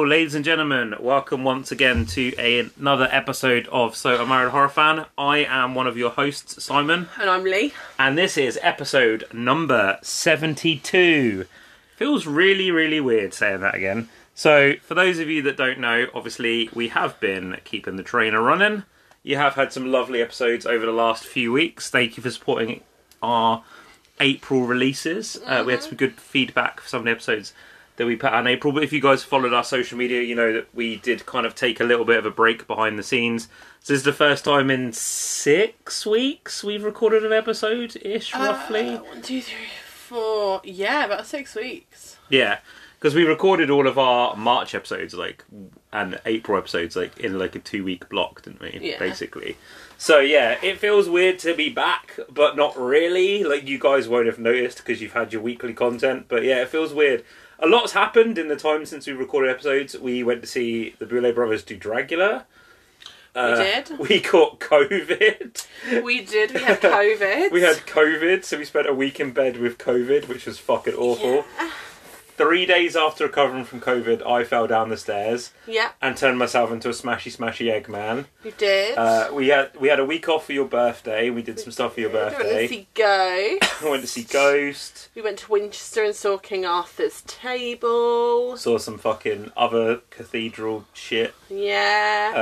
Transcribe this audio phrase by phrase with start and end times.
[0.00, 0.94] ladies and gentlemen.
[0.98, 5.06] Welcome once again to a, another episode of So a Married Horror Fan.
[5.16, 7.72] I am one of your hosts, Simon, And I'm Lee.
[7.98, 11.46] and this is episode number 72.
[11.96, 14.08] Feels really, really weird saying that again.
[14.34, 18.42] So, for those of you that don't know, obviously, we have been keeping the trainer
[18.42, 18.84] running.
[19.22, 21.90] You have had some lovely episodes over the last few weeks.
[21.90, 22.82] Thank you for supporting
[23.22, 23.62] our
[24.20, 25.38] April releases.
[25.46, 27.52] Uh, we had some good feedback for some of the episodes
[28.02, 28.72] that we put out in April.
[28.72, 31.54] But if you guys followed our social media, you know that we did kind of
[31.54, 33.44] take a little bit of a break behind the scenes.
[33.80, 38.96] So this is the first time in six weeks we've recorded an episode ish, roughly.
[38.96, 40.60] Uh, one, two, three, four.
[40.64, 42.18] Yeah, about six weeks.
[42.28, 42.58] Yeah,
[42.98, 45.44] because we recorded all of our March episodes, like,
[45.92, 48.78] and April episodes, like, in like a two week block, didn't we?
[48.82, 48.98] Yeah.
[48.98, 49.56] Basically.
[49.96, 53.44] So yeah, it feels weird to be back, but not really.
[53.44, 56.26] Like you guys won't have noticed because you've had your weekly content.
[56.26, 57.22] But yeah, it feels weird.
[57.62, 59.96] A lot's happened in the time since we recorded episodes.
[59.96, 62.44] We went to see the Boulet brothers do Dracula.
[63.36, 63.98] Uh, did.
[64.00, 65.66] We caught COVID.
[66.02, 66.52] We did.
[66.52, 67.50] We had COVID.
[67.52, 70.94] We had COVID, so we spent a week in bed with COVID, which was fucking
[70.94, 71.44] awful.
[71.58, 71.70] Yeah.
[72.36, 76.72] Three days after recovering from COVID, I fell down the stairs Yeah, and turned myself
[76.72, 78.26] into a smashy, smashy egg man.
[78.42, 78.96] we did.
[78.96, 81.30] Uh, we had we had a week off for your birthday.
[81.30, 82.38] We did some stuff for your birthday.
[82.38, 83.58] we went to see Go.
[83.60, 85.08] I went to see Ghost.
[85.14, 88.56] We went to Winchester and saw King Arthur's table.
[88.56, 91.34] Saw some fucking other cathedral shit.
[91.50, 92.32] Yeah.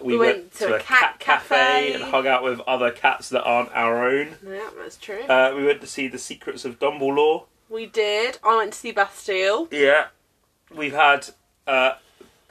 [0.00, 1.92] Uh, we, We went to to a a cat cat cafe cafe.
[1.94, 4.36] and hung out with other cats that aren't our own.
[4.46, 5.22] yeah, that's true.
[5.24, 7.46] Uh, we went to see The Secrets of Dumbledore.
[7.70, 8.38] We did.
[8.44, 9.68] I went to see Bastille.
[9.70, 10.08] Yeah,
[10.74, 11.28] we've had
[11.66, 11.92] uh,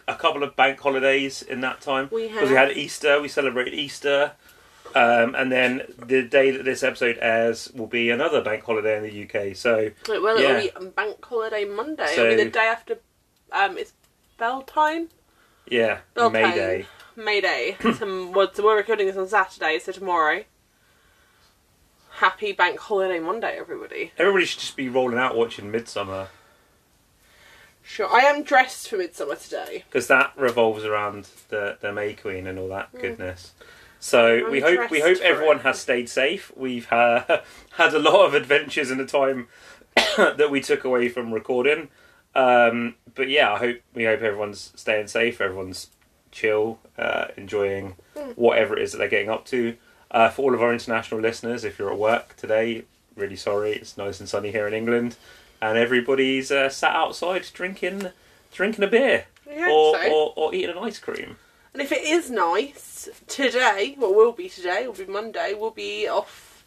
[0.08, 2.10] a couple of bank holidays in that time.
[2.12, 4.32] We Because we had Easter, we celebrated Easter,
[4.96, 9.04] um, and then the day that this episode airs will be another bank holiday in
[9.04, 9.56] the UK.
[9.56, 10.58] So Well, Yeah.
[10.58, 12.08] it'll be Bank Holiday Monday.
[12.16, 12.98] So- It'll be the day after.
[13.52, 13.94] Um, it's
[14.38, 15.10] bell time.
[15.68, 16.52] yeah, Bell May.
[16.56, 16.86] Day.
[17.16, 17.78] May Day.
[17.82, 20.44] so, well, so we're recording this on Saturday, so tomorrow.
[22.20, 24.12] Happy Bank Holiday Monday, everybody.
[24.18, 26.28] Everybody should just be rolling out watching Midsummer
[27.82, 29.86] Sure, I am dressed for Midsummer today.
[29.90, 33.54] because that revolves around the the May Queen and all that goodness.
[34.02, 35.64] So I'm we hope we hope everyone it.
[35.64, 36.52] has stayed safe.
[36.58, 37.40] We've uh,
[37.78, 39.48] had a lot of adventures in the time
[40.18, 41.88] that we took away from recording.
[42.36, 45.40] Um, but yeah, I hope we hope everyone's staying safe.
[45.40, 45.88] Everyone's
[46.32, 47.96] chill, uh, enjoying
[48.36, 49.78] whatever it is that they're getting up to.
[50.12, 52.84] Uh, for all of our international listeners, if you're at work today,
[53.16, 53.74] really sorry.
[53.74, 55.16] It's nice and sunny here in England,
[55.62, 58.12] and everybody's uh, sat outside drinking
[58.52, 60.12] drinking a beer or, so.
[60.12, 61.38] or or eating an ice cream.
[61.74, 66.08] And if it is nice, today, what will be today, will be Monday, we'll be
[66.08, 66.66] off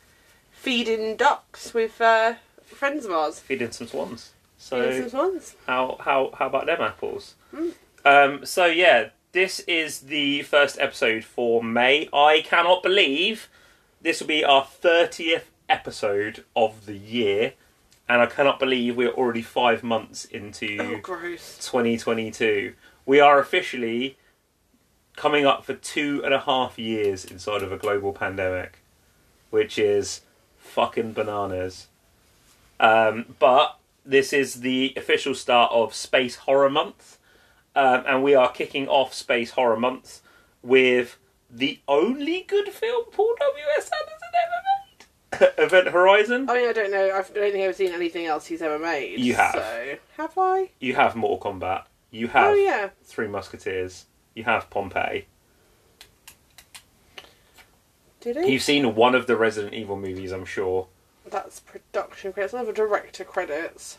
[0.52, 3.40] feeding ducks with uh, friends of ours.
[3.40, 4.30] feeding some swans.
[4.58, 5.56] Feeding some swans.
[5.66, 7.34] how how how about them apples?
[7.52, 7.72] Mm.
[8.04, 12.08] Um, so yeah, this is the first episode for May.
[12.12, 13.48] I cannot believe
[14.00, 17.54] this will be our thirtieth episode of the year,
[18.08, 21.58] and I cannot believe we're already five months Oh, into gross.
[21.70, 22.74] 2022.
[23.06, 24.16] We are officially
[25.16, 28.78] coming up for two and a half years inside of a global pandemic,
[29.50, 30.22] which is
[30.58, 31.88] fucking bananas.
[32.80, 37.18] Um, but this is the official start of Space Horror Month,
[37.74, 40.20] um, and we are kicking off Space Horror Month
[40.62, 41.18] with
[41.50, 43.64] the only good film Paul W.
[43.76, 43.90] S.
[44.00, 44.28] Anderson
[45.40, 46.48] ever made, Event Horizon.
[46.48, 47.06] I mean, I don't know.
[47.10, 49.18] I don't think I've seen anything else he's ever made.
[49.18, 49.54] You have.
[49.54, 50.70] So, have I?
[50.80, 51.84] You have Mortal Kombat.
[52.10, 52.90] You have Oh, yeah.
[53.04, 54.06] Three Musketeers.
[54.34, 55.26] You have Pompeii.
[58.20, 58.52] Did he?
[58.52, 60.88] You've seen one of the Resident Evil movies, I'm sure.
[61.28, 62.52] That's production credits.
[62.54, 63.98] Another director credits.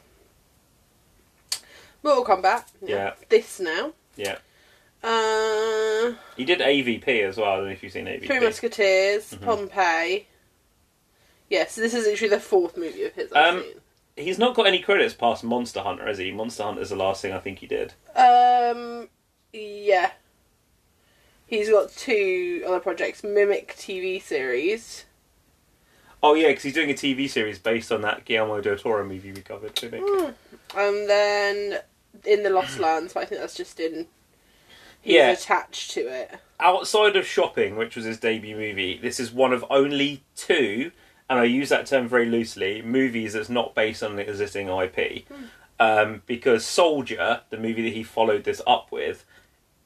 [2.03, 2.65] Mortal Kombat.
[2.85, 3.13] Yeah.
[3.29, 3.93] This now.
[4.15, 4.37] Yeah.
[5.03, 7.51] Uh, He did AVP as well.
[7.51, 8.25] I don't know if you've seen AVP.
[8.27, 9.31] Three Musketeers.
[9.33, 9.41] Mhm.
[9.41, 10.27] Pompeii.
[11.49, 13.81] Yes, this is actually the fourth movie of his I've Um, seen.
[14.15, 16.31] He's not got any credits past Monster Hunter, has he?
[16.31, 17.93] Monster Hunter is the last thing I think he did.
[18.15, 19.09] Um,
[19.51, 20.11] yeah.
[21.47, 25.05] He's got two other projects: Mimic TV series.
[26.21, 29.31] Oh yeah, because he's doing a TV series based on that Guillermo del Toro movie
[29.31, 29.77] we covered.
[29.81, 30.01] Mimic.
[30.03, 30.29] Hmm.
[30.77, 31.79] And then
[32.25, 34.07] in the Lost Lands, but I think that's just in.
[35.01, 35.31] He's Yeah.
[35.31, 36.31] attached to it.
[36.59, 40.91] Outside of Shopping, which was his debut movie, this is one of only two,
[41.29, 45.27] and I use that term very loosely, movies that's not based on an existing IP.
[45.27, 45.43] Hmm.
[45.79, 49.25] Um, because Soldier, the movie that he followed this up with,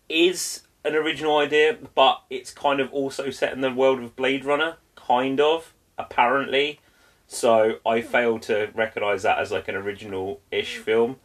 [0.09, 4.45] is an original idea, but it's kind of also set in the world of Blade
[4.45, 6.79] Runner, kind of, apparently.
[7.27, 8.07] So I hmm.
[8.07, 10.83] fail to recognise that as like an original ish hmm.
[10.83, 11.15] film.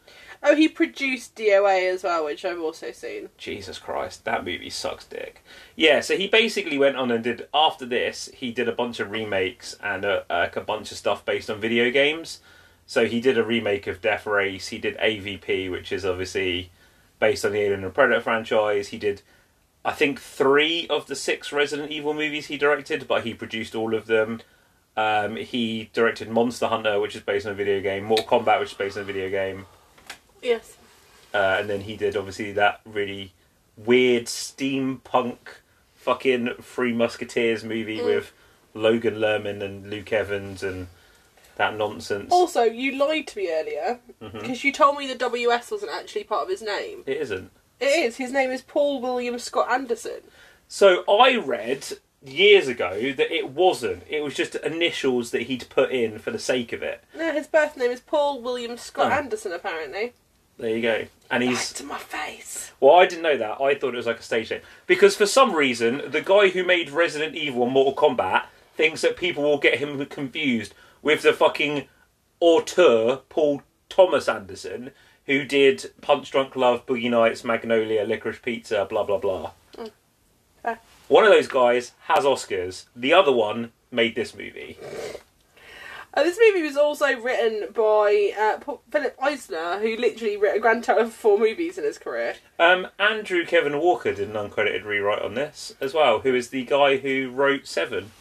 [0.45, 3.29] Oh, he produced DOA as well, which I've also seen.
[3.37, 5.41] Jesus Christ, that movie sucks dick.
[5.77, 8.29] Yeah, so he basically went on and did after this.
[8.33, 11.89] He did a bunch of remakes and a, a bunch of stuff based on video
[11.91, 12.41] games.
[12.85, 14.67] So he did a remake of Death Race.
[14.67, 16.71] He did AVP, which is obviously
[17.19, 18.89] based on the Alien and Predator franchise.
[18.89, 19.21] He did,
[19.85, 23.95] I think, three of the six Resident Evil movies he directed, but he produced all
[23.95, 24.41] of them.
[24.97, 28.03] Um, he directed Monster Hunter, which is based on a video game.
[28.03, 29.65] Mortal Kombat, which is based on a video game.
[30.43, 30.77] Yes.
[31.33, 33.33] Uh, and then he did obviously that really
[33.77, 35.37] weird steampunk
[35.95, 38.05] fucking Three Musketeers movie Mm.
[38.05, 38.31] with
[38.73, 40.87] Logan Lerman and Luke Evans and
[41.55, 42.31] that nonsense.
[42.31, 46.43] Also, you lied to me earlier because you told me the WS wasn't actually part
[46.43, 47.03] of his name.
[47.05, 47.51] It isn't.
[47.79, 48.17] It is.
[48.17, 50.21] His name is Paul William Scott Anderson.
[50.67, 51.85] So I read
[52.23, 54.03] years ago that it wasn't.
[54.09, 57.03] It was just initials that he'd put in for the sake of it.
[57.15, 59.15] No, his birth name is Paul William Scott Oh.
[59.15, 59.51] Anderson.
[59.51, 60.13] Apparently.
[60.57, 61.05] There you go.
[61.31, 62.71] And he's to my face.
[62.79, 63.59] well, I didn't know that.
[63.59, 66.63] I thought it was like a stage name because for some reason the guy who
[66.63, 68.45] made Resident Evil and Mortal Kombat
[68.75, 71.87] thinks that people will get him confused with the fucking
[72.39, 74.91] auteur Paul Thomas Anderson
[75.25, 79.51] who did Punch Drunk Love, Boogie Nights, Magnolia, Licorice Pizza, blah blah blah.
[80.61, 80.79] fair.
[81.07, 82.85] One of those guys has Oscars.
[82.95, 84.77] The other one made this movie.
[86.15, 90.59] Uh, this movie was also written by uh, Paul- Philip Eisner, who literally wrote a
[90.59, 92.35] grand total of four movies in his career.
[92.59, 96.65] Um, Andrew Kevin Walker did an uncredited rewrite on this as well, who is the
[96.65, 98.11] guy who wrote Seven.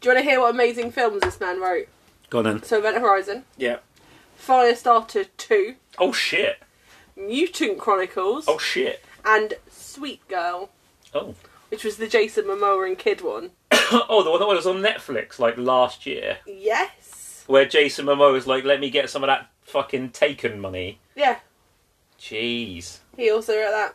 [0.00, 1.86] Do you want to hear what amazing films this man wrote?
[2.30, 2.62] Go on then.
[2.62, 3.76] So, Event Horizon, Yeah.
[4.40, 6.58] Firestarter 2, Oh shit.
[7.14, 9.04] Mutant Chronicles, Oh shit.
[9.24, 10.70] and Sweet Girl,
[11.14, 11.34] Oh.
[11.68, 13.50] which was the Jason Momoa and Kid one.
[13.70, 16.90] oh, the one that was on Netflix like last year, Yes.
[17.52, 21.38] Where Jason Momoa was like, "Let me get some of that fucking Taken money." Yeah,
[22.18, 22.98] Jeez.
[23.16, 23.94] he also wrote that.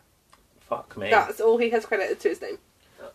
[0.59, 1.09] Fuck me.
[1.09, 2.59] That's all he has credited to his name.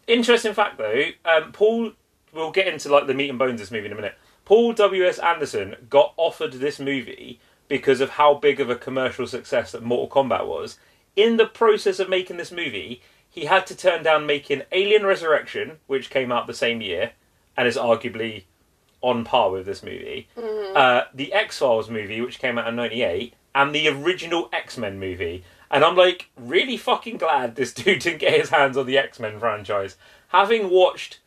[0.07, 1.93] Interesting fact though, um, Paul.
[2.35, 4.15] We'll get into like the meat and bones of this movie in a minute.
[4.47, 9.27] Paul W S Anderson got offered this movie because of how big of a commercial
[9.27, 10.79] success that Mortal Kombat was.
[11.15, 15.79] In the process of making this movie, he had to turn down making Alien Resurrection,
[15.87, 17.13] which came out the same year
[17.55, 18.45] and is arguably
[19.03, 20.29] on par with this movie.
[20.75, 24.99] Uh, the X Files movie, which came out in '98, and the original X Men
[24.99, 25.45] movie.
[25.71, 29.21] And I'm like, really fucking glad this dude didn't get his hands on the X
[29.21, 29.97] Men franchise.
[30.29, 31.21] Having watched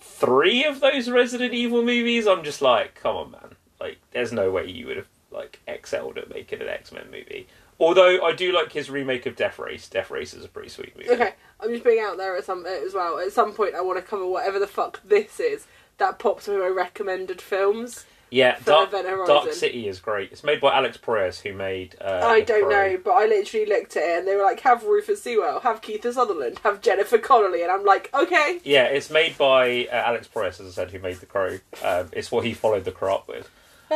[0.00, 3.56] three of those Resident Evil movies, I'm just like, come on, man.
[3.80, 7.46] Like, there's no way you would have like excelled at making an X Men movie.
[7.78, 9.88] Although I do like his remake of Death Race.
[9.88, 11.10] Death Race is a pretty sweet movie.
[11.10, 13.18] Okay, I'm just being out there at some as well.
[13.18, 15.66] At some point, I want to cover whatever the fuck this is
[16.00, 18.04] that pops with my recommended films.
[18.32, 20.30] Yeah, Dark, Dark City is great.
[20.30, 21.96] It's made by Alex Proyas, who made.
[22.00, 22.70] Uh, I don't Crow.
[22.70, 25.80] know, but I literally looked at it and they were like, have Rufus Sewell, have
[25.80, 28.60] Kiefer Sutherland, have Jennifer Connelly, and I'm like, okay.
[28.62, 31.58] Yeah, it's made by uh, Alex Proyas, as I said, who made The Crow.
[31.82, 33.50] Um, it's what he followed The Crow up with.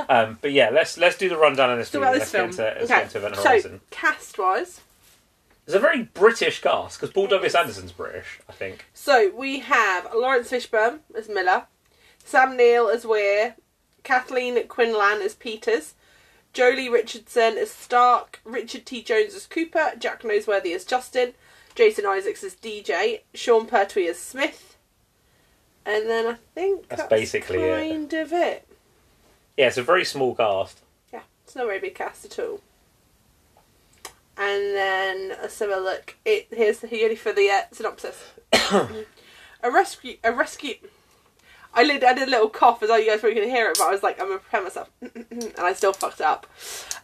[0.08, 2.06] Um, but yeah, let's let's do the rundown on this movie.
[2.06, 2.50] Let's this get film.
[2.50, 4.80] into, let's okay, get into Event so cast wise,
[5.66, 7.54] It's a very British cast because Paul is.
[7.54, 8.86] Anderson's British, I think.
[8.92, 11.68] so we have Laurence Fishburne as Miller,
[12.24, 13.54] Sam Neill as Weir,
[14.02, 15.94] Kathleen Quinlan as Peters,
[16.52, 19.02] Joely Richardson as Stark, Richard T.
[19.02, 21.34] Jones as Cooper, Jack Noseworthy as Justin,
[21.74, 24.76] Jason Isaacs as DJ, Sean Pertwee as Smith,
[25.84, 27.88] and then I think That's that's, basically it.
[27.90, 28.66] kind of it.
[29.56, 30.80] Yeah, it's a very small cast.
[31.12, 32.60] Yeah, it's not a very big cast at all.
[34.36, 36.16] And then let's have a look.
[36.24, 38.32] It here's the ready for the uh, synopsis.
[38.52, 40.74] a rescue, a rescue.
[41.74, 43.68] I did, I did a little cough as though you guys were going to hear
[43.68, 46.46] it, but I was like, I'm gonna prepare myself, and I still fucked up.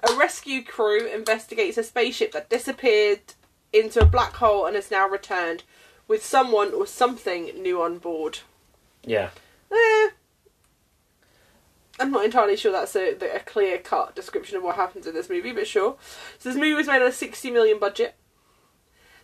[0.09, 3.21] A rescue crew investigates a spaceship that disappeared
[3.73, 5.65] into a black hole and has now returned,
[6.11, 8.41] with someone or something new on board.
[9.05, 9.31] Yeah.
[9.71, 10.09] Eh,
[12.01, 15.29] I'm not entirely sure that's a, a clear cut description of what happens in this
[15.31, 15.97] movie, but sure.
[16.39, 18.17] So this movie was made on a 60 million budget.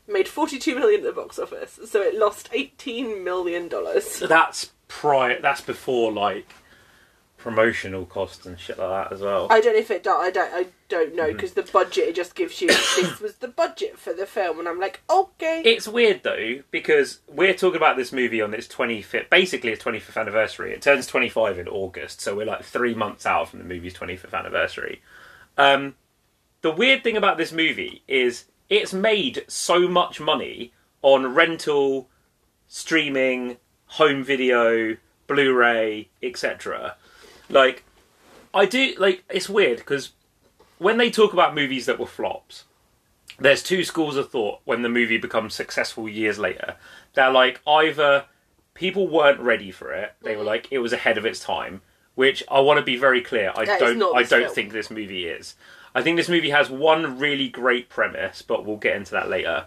[0.06, 4.08] Made 42 million at the box office, so it lost 18 million dollars.
[4.08, 5.40] So that's prior.
[5.40, 6.54] That's before like
[7.36, 9.46] promotional costs and shit like that as well.
[9.50, 10.02] I don't know if it.
[10.02, 10.52] do- I don't.
[10.52, 12.68] I don't know because the budget it just gives you.
[12.68, 15.62] this was the budget for the film, and I'm like, okay.
[15.64, 20.20] It's weird though because we're talking about this movie on its 25th, basically its 25th
[20.20, 20.72] anniversary.
[20.72, 24.34] It turns 25 in August, so we're like three months out from the movie's 25th
[24.34, 25.02] anniversary.
[25.56, 25.94] Um,
[26.62, 32.08] the weird thing about this movie is it's made so much money on rental,
[32.66, 36.96] streaming, home video, Blu-ray, etc.
[37.48, 37.84] Like,
[38.54, 40.12] I do like it's weird because
[40.78, 42.64] when they talk about movies that were flops,
[43.38, 46.76] there's two schools of thought when the movie becomes successful years later.
[47.14, 48.24] They're like either
[48.74, 51.82] people weren't ready for it, they were like it was ahead of its time,
[52.14, 53.52] which I want to be very clear.
[53.56, 54.02] I That don't.
[54.16, 54.54] I don't film.
[54.54, 55.54] think this movie is.
[55.94, 59.66] I think this movie has one really great premise, but we'll get into that later.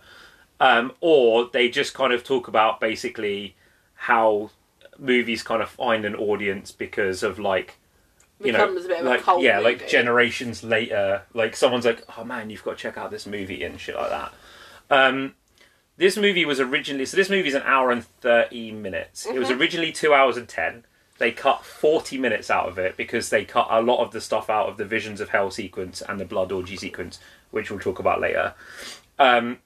[0.60, 3.56] Um, or they just kind of talk about basically
[4.04, 4.50] how
[4.98, 7.78] movies kind of find an audience because of like
[8.42, 11.86] you know, Becomes a bit of a like cult yeah, like generations later, like someone's
[11.86, 14.34] like, "Oh man, you've got to check out this movie" and shit like that.
[14.90, 15.36] Um,
[15.98, 17.18] this movie was originally so.
[17.18, 19.26] This movie is an hour and thirty minutes.
[19.26, 19.40] It Mm-hmm.
[19.40, 20.86] was originally two hours and ten.
[21.18, 24.50] They cut forty minutes out of it because they cut a lot of the stuff
[24.50, 27.20] out of the Visions of Hell sequence and the Blood Orgy sequence,
[27.52, 28.54] which we'll talk about later.
[29.20, 29.58] Um,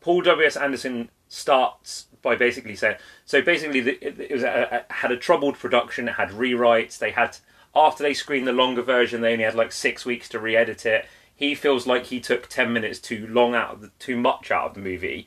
[0.00, 3.40] Paul W S Anderson starts by basically saying so.
[3.40, 6.08] Basically, the, it, it was a, a, had a troubled production.
[6.08, 6.98] It had rewrites.
[6.98, 7.38] They had
[7.74, 11.06] after they screened the longer version, they only had like six weeks to re-edit it.
[11.34, 14.68] He feels like he took ten minutes too long out of the, too much out
[14.68, 15.26] of the movie.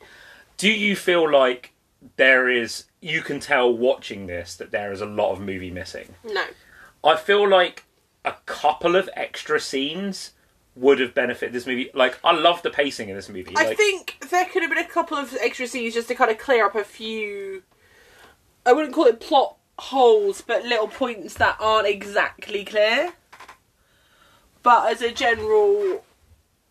[0.56, 1.72] Do you feel like
[2.16, 2.84] there is?
[3.00, 6.14] You can tell watching this that there is a lot of movie missing.
[6.24, 6.44] No.
[7.02, 7.84] I feel like
[8.24, 10.32] a couple of extra scenes
[10.74, 11.90] would have benefited this movie.
[11.94, 13.54] Like I love the pacing in this movie.
[13.56, 16.30] I like, think there could have been a couple of extra scenes just to kind
[16.30, 17.62] of clear up a few.
[18.64, 23.12] I wouldn't call it plot holes, but little points that aren't exactly clear.
[24.62, 26.04] But as a general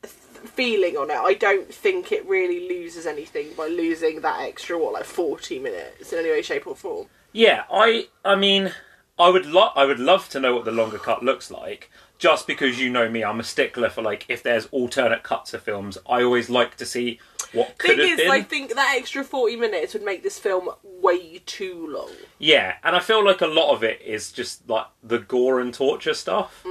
[0.01, 0.13] th-
[0.45, 4.93] feeling on it, I don't think it really loses anything by losing that extra what
[4.93, 7.07] like forty minutes in any way, shape, or form.
[7.33, 8.71] Yeah, I I mean,
[9.19, 11.91] I would lo- I would love to know what the longer cut looks like.
[12.21, 15.63] Just because you know me, I'm a stickler for like if there's alternate cuts of
[15.63, 17.19] films, I always like to see
[17.51, 18.31] what could Thing have is, been.
[18.31, 22.11] I think that extra forty minutes would make this film way too long.
[22.37, 25.73] Yeah, and I feel like a lot of it is just like the gore and
[25.73, 26.63] torture stuff,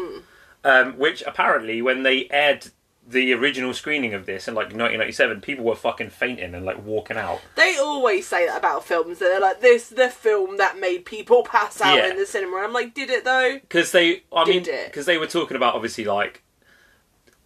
[0.62, 2.68] um, which apparently when they aired
[3.10, 7.16] the original screening of this in like 1997, people were fucking fainting and like walking
[7.16, 7.40] out.
[7.56, 9.18] They always say that about films.
[9.18, 12.10] That they're like, "This the film that made people pass out Yeah.
[12.10, 14.86] in the cinema." And I'm like, "Did it though?" because they i mean Did it?
[14.86, 16.42] because they were talking about obviously like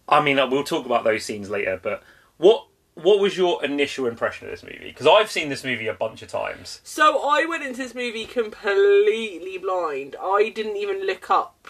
[0.07, 2.03] i mean we'll talk about those scenes later but
[2.37, 5.93] what what was your initial impression of this movie because i've seen this movie a
[5.93, 10.15] bunch of times So I went into this movie completely blind.
[10.21, 11.69] I didn't even look up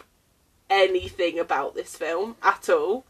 [0.70, 3.06] anything about this film at all.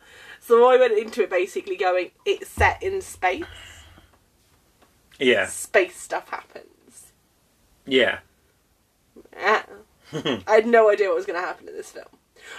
[0.45, 3.45] So I went into it basically going, "It's set in space.
[5.17, 7.13] yeah Space stuff happens."
[7.87, 8.19] yeah.
[10.13, 12.05] I had no idea what was going to happen in this film,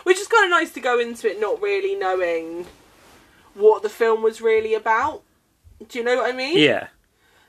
[0.02, 2.66] which is kind of nice to go into it not really knowing
[3.55, 5.23] what the film was really about.
[5.87, 6.59] Do you know what I mean?
[6.59, 6.88] yeah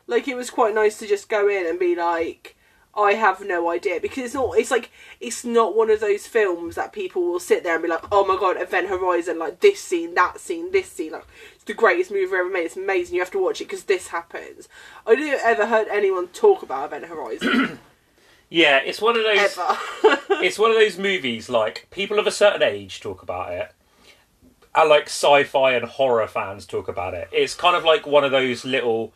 [0.06, 2.57] Like it was quite nice to just go in and be like,
[2.98, 4.58] I have no idea because it's not.
[4.58, 7.90] It's like it's not one of those films that people will sit there and be
[7.90, 11.64] like, oh my god, Event Horizon, like this scene, that scene, this scene, like it's
[11.66, 12.66] the greatest movie ever made.
[12.66, 13.16] It's amazing.
[13.16, 14.68] You have to watch it because this happens.
[15.06, 17.80] I didn't ever heard anyone talk about Event Horizon
[18.50, 19.58] yeah it's one of those
[20.42, 23.72] it's one of those movies like people of a certain age talk about it
[24.74, 28.32] and like sci-fi and horror fans talk about it it's kind of like one of
[28.32, 29.14] those little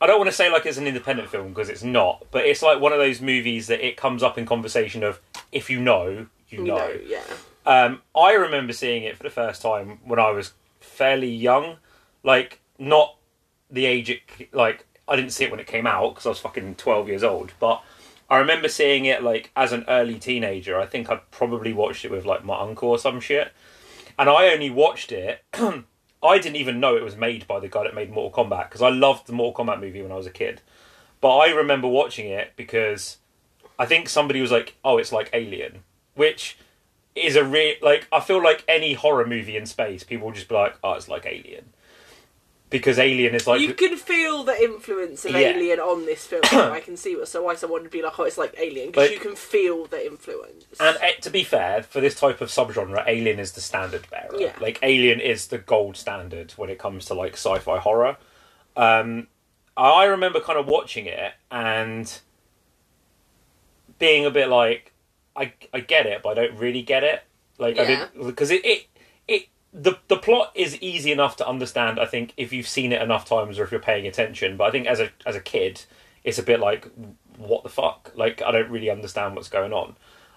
[0.00, 2.62] i don't want to say like it's an independent film because it's not but it's
[2.62, 5.20] like one of those movies that it comes up in conversation of
[5.52, 7.22] if you know you know no, yeah.
[7.66, 11.76] um, I remember seeing it for the first time when I was fairly young,
[12.22, 13.16] like not
[13.70, 14.20] the age it
[14.52, 17.24] like I didn't see it when it came out because I was fucking twelve years
[17.24, 17.82] old, but
[18.30, 20.78] I remember seeing it like as an early teenager.
[20.78, 23.52] I think I probably watched it with like my uncle or some shit,
[24.18, 25.44] and I only watched it.
[26.24, 28.82] I didn't even know it was made by the guy that made Mortal Kombat because
[28.82, 30.62] I loved the Mortal Kombat movie when I was a kid.
[31.20, 33.18] But I remember watching it because
[33.78, 36.56] I think somebody was like, "Oh, it's like Alien," which
[37.14, 38.08] is a real like.
[38.10, 41.08] I feel like any horror movie in space, people will just be like, "Oh, it's
[41.08, 41.72] like Alien,"
[42.74, 45.50] because Alien is like you can feel the influence of Yeah.
[45.54, 46.42] Alien on this film.
[46.52, 49.12] I can see what, so why someone would be like, "Oh, it's like Alien," because
[49.12, 50.64] you can feel the influence.
[50.80, 54.34] And eh, to be fair, for this type of subgenre, Alien is the standard bearer.
[54.36, 54.56] Yeah.
[54.60, 58.16] Like Alien is the gold standard when it comes to like sci-fi horror.
[58.76, 59.28] Um,
[59.76, 62.12] I remember kind of watching it and
[64.00, 64.92] being a bit like,
[65.36, 67.22] I I get it, but I don't really get it.
[67.58, 67.86] Like I Yeah.
[68.12, 68.86] didn't because it, it
[69.28, 71.98] it the the plot is easy enough to understand.
[71.98, 74.56] I think if you've seen it enough times or if you're paying attention.
[74.56, 75.84] But I think as a as a kid,
[76.22, 76.88] it's a bit like
[77.36, 78.12] what the fuck.
[78.14, 79.96] Like I don't really understand what's going on.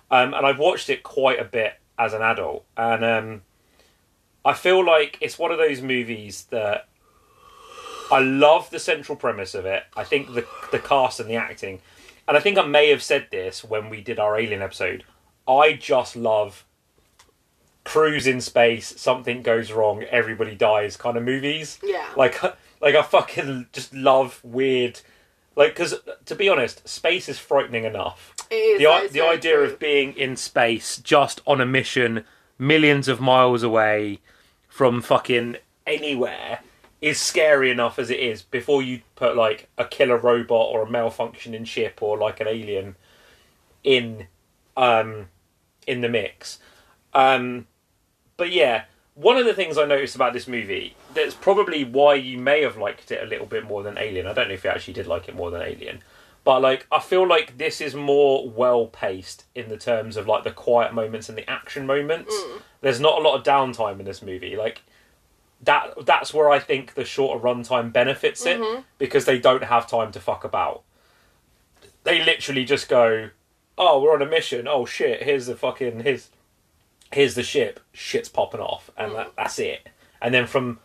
[0.09, 3.41] Um, and I've watched it quite a bit as an adult, and um,
[4.43, 6.87] I feel like it's one of those movies that
[8.11, 9.83] I love the central premise of it.
[9.95, 11.81] I think the the cast and the acting,
[12.27, 15.03] and I think I may have said this when we did our Alien episode.
[15.47, 16.65] I just love
[17.87, 21.79] cruise in space, something goes wrong, everybody dies kind of movies.
[21.83, 22.05] Yeah.
[22.15, 22.41] Like,
[22.81, 24.99] like I fucking just love weird.
[25.55, 28.33] Like, because to be honest, space is frightening enough.
[28.51, 29.63] It is, the i- the idea true.
[29.65, 32.25] of being in space, just on a mission,
[32.59, 34.19] millions of miles away
[34.69, 36.59] from fucking anywhere,
[37.01, 38.41] is scary enough as it is.
[38.41, 42.95] Before you put like a killer robot or a malfunctioning ship or like an alien
[43.83, 44.27] in,
[44.75, 45.27] um,
[45.87, 46.59] in the mix.
[47.13, 47.65] Um,
[48.37, 48.85] but yeah,
[49.17, 52.77] one of the things I noticed about this movie that's probably why you may have
[52.77, 54.27] liked it a little bit more than Alien.
[54.27, 56.01] I don't know if you actually did like it more than Alien,
[56.43, 60.43] but like I feel like this is more well paced in the terms of like
[60.43, 62.33] the quiet moments and the action moments.
[62.33, 62.61] Mm.
[62.81, 64.55] There's not a lot of downtime in this movie.
[64.55, 64.83] Like
[65.63, 68.81] that that's where I think the shorter runtime benefits it mm-hmm.
[68.99, 70.83] because they don't have time to fuck about.
[72.03, 73.31] They literally just go,
[73.77, 74.67] "Oh, we're on a mission.
[74.67, 76.29] Oh shit, here's the fucking here's
[77.11, 77.79] here's the ship.
[77.93, 79.89] Shit's popping off, and that, that's it.
[80.21, 80.79] And then from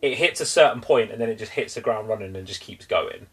[0.00, 2.60] it hits a certain point, and then it just hits the ground running and just
[2.60, 3.26] keeps going.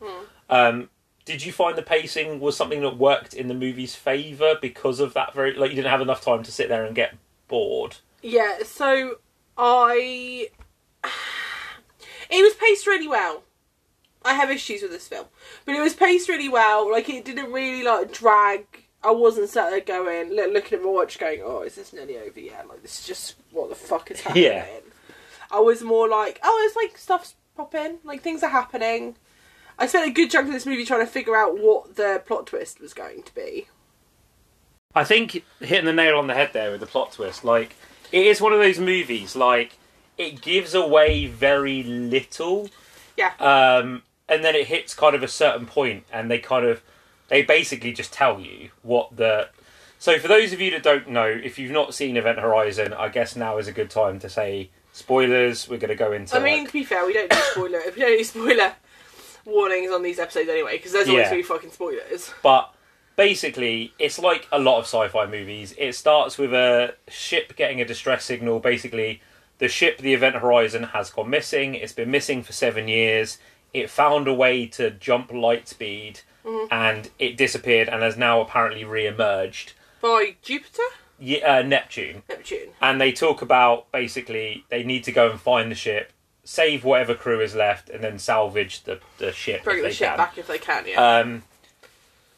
[0.50, 0.90] Um,
[1.26, 5.14] did you find the pacing was something that worked in the movie's favour because of
[5.14, 5.34] that?
[5.34, 7.16] Very like you didn't have enough time to sit there and get
[7.48, 7.98] bored.
[8.22, 9.20] Yeah, so
[9.58, 10.50] I.
[12.32, 13.44] It was paced really well.
[14.24, 15.26] I have issues with this film,
[15.66, 16.92] but it was paced really well.
[16.92, 18.66] Like it didn't really like drag.
[19.03, 22.18] I wasn't sat there going, look, looking at my watch, going, "Oh, is this nearly
[22.18, 24.44] over yet?" Like this is just what the fuck is happening.
[24.44, 24.65] Yeah.
[25.51, 29.15] I was more like, "Oh, it's like stuff's popping, like things are happening."
[29.77, 32.47] I spent a good chunk of this movie trying to figure out what the plot
[32.47, 33.67] twist was going to be.
[34.93, 37.45] I think hitting the nail on the head there with the plot twist.
[37.45, 37.76] Like
[38.12, 39.36] it is one of those movies.
[39.36, 39.78] Like
[40.17, 42.69] it gives away very little.
[43.15, 43.32] Yeah.
[43.39, 46.82] um, and then it hits kind of a certain point, and they kind of
[47.30, 49.50] they basically just tell you what the.
[49.98, 53.10] So for those of you that don't know, if you've not seen Event Horizon, I
[53.10, 55.68] guess now is a good time to say spoilers.
[55.68, 56.36] We're going to go into.
[56.36, 57.82] I mean, like- to be fair, we don't do spoiler.
[57.96, 58.74] we don't do spoiler
[59.46, 61.36] warnings on these episodes anyway, because there's always Yeah.
[61.36, 62.32] be fucking spoilers.
[62.44, 62.72] But
[63.15, 65.74] basically, it's like a lot of sci-fi movies.
[65.78, 68.60] It starts with a ship getting a distress signal.
[68.60, 69.22] Basically,
[69.58, 71.76] the ship, the Event Horizon, has gone missing.
[71.76, 73.38] It's been missing for seven years.
[73.74, 78.84] It found a way to jump light speed, and it disappeared, and has now apparently
[78.84, 79.73] re-emerged.
[80.02, 80.84] By Jupiter,
[81.19, 82.69] Ye- uh, Neptune, Neptune.
[82.82, 87.13] and they talk about basically they need to go and find the ship, save whatever
[87.15, 89.63] crew is left, and then salvage the the ship.
[89.63, 90.17] Bring the ship can.
[90.17, 90.86] back if they can.
[90.88, 91.19] Yeah.
[91.19, 91.43] Um,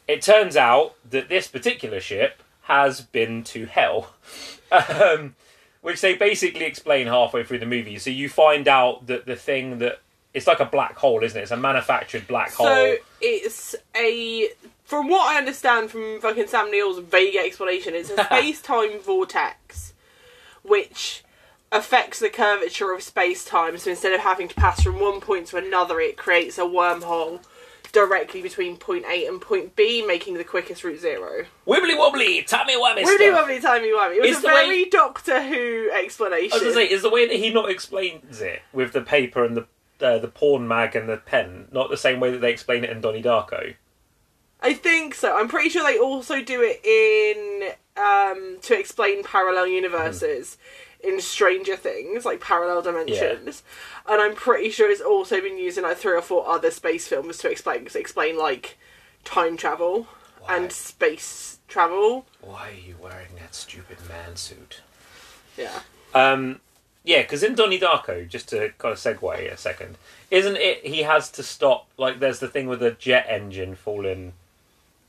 [0.08, 4.14] it turns out that this particular ship has been to hell,
[4.72, 5.36] um,
[5.80, 7.98] which they basically explain halfway through the movie.
[7.98, 10.00] So you find out that the thing that
[10.34, 11.42] it's like a black hole, isn't it?
[11.42, 12.96] It's a manufactured black hole.
[13.22, 14.48] It's a,
[14.84, 19.94] from what I understand from fucking Sam Neill's vague explanation, it's a space-time vortex,
[20.62, 21.24] which
[21.70, 23.78] affects the curvature of space-time.
[23.78, 27.40] So instead of having to pass from one point to another, it creates a wormhole
[27.92, 31.44] directly between point A and point B, making the quickest route zero.
[31.66, 33.34] Wibbly wobbly, tammy wabby Wibbly stuff.
[33.34, 34.16] wobbly timey wimey.
[34.16, 36.52] It was It's a the way- very Doctor Who explanation.
[36.52, 39.44] I was gonna say, is the way that he not explains it with the paper
[39.44, 39.66] and the
[40.02, 42.90] uh, the porn mag and the pen not the same way that they explain it
[42.90, 43.74] in Donnie Darko?
[44.60, 45.36] I think so.
[45.36, 50.56] I'm pretty sure they also do it in um, to explain parallel universes
[51.02, 53.62] in Stranger Things, like parallel dimensions.
[54.08, 57.08] And I'm pretty sure it's also been used in like three or four other space
[57.08, 58.78] films to explain to explain like
[59.24, 60.06] time travel
[60.40, 60.56] Why?
[60.56, 62.26] and space travel.
[62.40, 64.80] Why are you wearing that stupid man suit?
[65.56, 65.80] Yeah.
[66.14, 66.60] Um,
[67.04, 69.96] yeah, because in Donnie Darko, just to kind of segue a second,
[70.30, 71.88] isn't it he has to stop?
[71.96, 74.32] Like, there's the thing with the jet engine falling,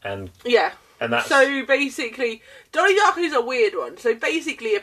[0.03, 0.71] and Yeah.
[0.99, 3.97] and that's So basically, Donnie Darko is a weird one.
[3.97, 4.82] So basically, a,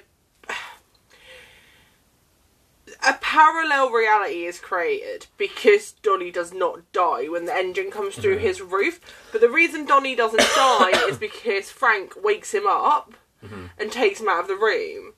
[3.06, 8.36] a parallel reality is created because Donnie does not die when the engine comes through
[8.36, 8.46] Mm-hmm.
[8.46, 9.00] his roof.
[9.32, 13.66] But the reason Donnie doesn't die is because Frank wakes him up Mm-hmm.
[13.78, 15.14] and takes him out of the room.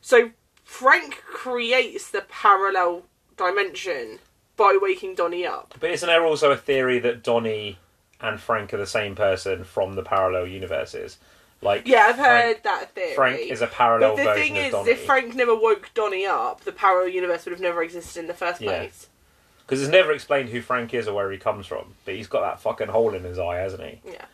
[0.00, 0.30] So
[0.78, 3.04] Frank creates the parallel
[3.36, 4.18] dimension
[4.56, 5.72] by waking Donnie up.
[5.78, 7.78] But isn't there also a theory that Donnie
[8.20, 11.18] and Frank are the same person from the parallel universes?
[11.62, 13.14] Like, Yeah, I've Frank- heard that theory.
[13.14, 14.90] Frank is a parallel But the version thing is, Donnie.
[14.90, 18.34] if Frank never woke Donnie up, the parallel universe would have never existed in the
[18.34, 18.70] first Yeah.
[18.80, 19.06] place.
[19.64, 21.94] Because it's never explained who Frank is or where he comes from.
[22.04, 24.00] But he's got that fucking hole in his eye, hasn't he?
[24.04, 24.24] Yeah.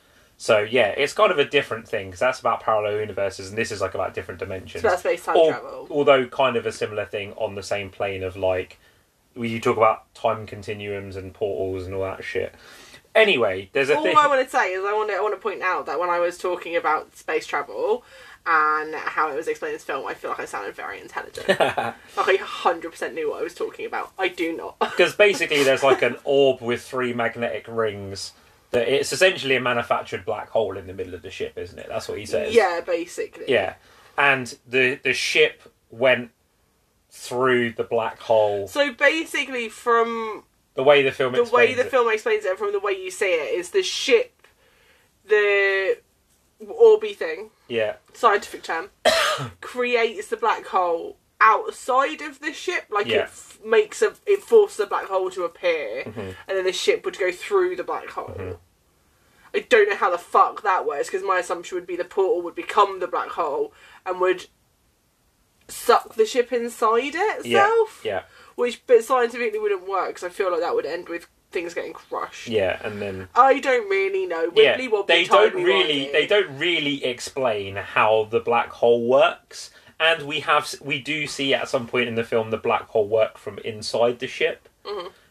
[0.41, 3.71] So yeah, it's kind of a different thing because that's about parallel universes, and this
[3.71, 4.83] is like about different dimensions.
[4.83, 5.87] It's about space time Al- travel.
[5.91, 8.79] Although kind of a similar thing on the same plane of like,
[9.35, 12.55] when you talk about time continuums and portals and all that shit.
[13.15, 14.17] Anyway, there's a All thing.
[14.17, 16.09] I want to say is I want to I want to point out that when
[16.09, 18.03] I was talking about space travel
[18.47, 21.49] and how it was explained in this film, I feel like I sounded very intelligent.
[21.59, 24.13] like I hundred percent knew what I was talking about.
[24.19, 24.77] I do not.
[24.91, 28.33] Because basically, there's like an orb with three magnetic rings.
[28.73, 31.87] That it's essentially a manufactured black hole in the middle of the ship, isn't it?
[31.89, 32.55] That's what he says.
[32.55, 33.45] yeah, basically.
[33.49, 33.75] Yeah,
[34.17, 36.31] and the the ship went
[37.11, 38.69] through the black hole.
[38.69, 41.91] So basically, from The way the film the way the it.
[41.91, 44.47] film explains it, from the way you see it, is the ship,
[45.27, 45.99] the
[46.65, 48.91] Orby thing, Yeah, scientific term,
[49.61, 52.85] creates the black hole outside of the ship.
[52.91, 53.19] Like Yeah.
[53.19, 56.21] it f- makes a, it forces the black hole to appear, Mm-hmm.
[56.21, 58.59] and then the ship would go through the black hole.
[59.53, 62.41] I don't know how the fuck that works because my assumption would be the portal
[62.43, 63.73] would become the black hole
[64.07, 64.47] and would
[65.69, 67.71] suck the ship inside it yeah,
[68.05, 68.23] yeah,
[68.57, 71.93] Which, but scientifically wouldn't work because I feel like that would end with things getting
[71.93, 72.49] crushed.
[72.49, 74.51] yeah, and then I don't really know.
[74.55, 79.71] yeah, Wibbly wobbly, they don't really they don't really explain how the black hole works.
[80.01, 83.07] And we have we do see at some point in the film the black hole
[83.07, 84.69] work from inside the ship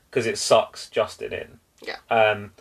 [0.10, 1.60] because it sucks Justin in.
[1.82, 1.98] Yeah.
[2.10, 2.52] Um,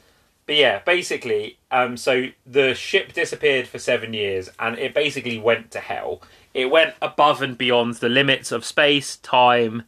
[0.46, 5.70] but yeah, basically, um, so the ship disappeared for seven years, and it basically went
[5.72, 6.22] to hell.
[6.54, 9.82] It went above and beyond the limits of space, time,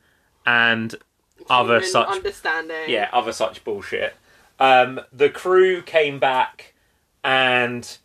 [0.44, 0.94] and
[1.48, 2.88] other such understanding.
[2.88, 4.14] yeah, other such bullshit.
[4.58, 6.74] Um, the crew came back
[7.24, 7.96] and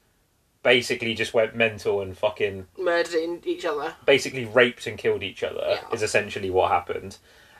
[0.65, 3.93] basically just went mental and fucking murdering each other.
[4.05, 5.93] basically raped and killed each other Yeah.
[5.93, 7.17] is essentially what happened.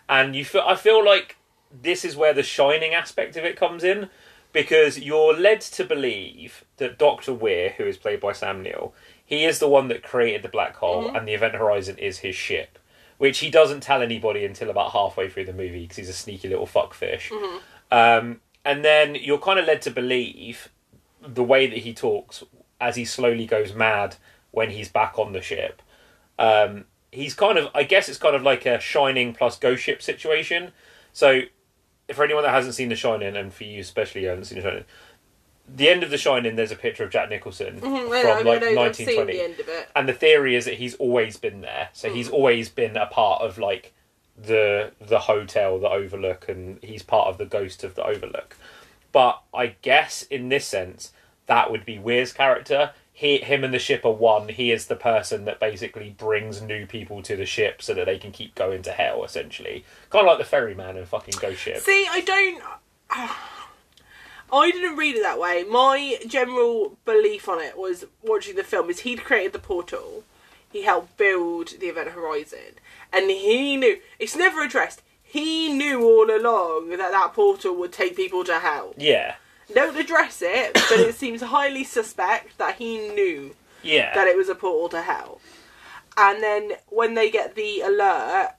[0.09, 1.37] And you feel I feel like
[1.71, 4.09] this is where the shining aspect of it comes in
[4.53, 7.33] because you're led to believe that Dr.
[7.33, 10.75] Weir, who is played by Sam Neill, he is the one that created the black
[10.77, 12.79] hole and the event horizon is his ship.
[13.17, 16.47] Which he doesn't tell anybody until about halfway through the movie because he's a sneaky
[16.49, 17.31] little fuckfish.
[17.91, 20.69] Um, and then you're kind of led to believe
[21.25, 22.43] the way that he talks
[22.79, 24.15] as he slowly goes mad
[24.51, 25.81] when he's back on the ship.
[26.37, 30.01] Um, he's kind of, I guess it's kind of like a Shining plus Ghost Ship
[30.01, 30.71] situation.
[31.13, 31.41] So,
[32.13, 34.63] for anyone that hasn't seen The Shining, and for you especially who haven't seen The
[34.63, 34.85] Shining,
[35.73, 38.61] the end of The Shining, there's a picture of Jack Nicholson Mhm, I from like
[38.61, 39.33] know, I've seen 1920.
[39.33, 39.89] the end of it.
[39.95, 41.89] And the theory is that he's always been there.
[41.93, 43.93] So he's always been a part of like
[44.37, 48.57] the the hotel, the Overlook, and he's part of the ghost of the Overlook.
[49.11, 51.13] But I guess in this sense,
[51.47, 52.91] that would be Weir's character.
[53.11, 54.49] He, him, and the ship are one.
[54.49, 58.17] He is the person that basically brings new people to the ship so that they
[58.17, 59.23] can keep going to hell.
[59.23, 61.79] Essentially, kind of like the ferryman and fucking Ghost Ship.
[61.79, 62.61] See, I don't.
[64.51, 65.63] I didn't read it that way.
[65.63, 70.23] My general belief on it was watching the film is he'd created the portal,
[70.71, 72.79] he helped build the Event Horizon,
[73.11, 75.01] and he knew it's never addressed.
[75.23, 78.93] He knew all along that that portal would take people to hell.
[78.97, 79.35] Yeah,
[79.73, 84.49] Don't address it, but it seems highly suspect that he knew yeah, that it was
[84.49, 85.41] a portal to hell.
[86.17, 88.51] And then when they get the alert,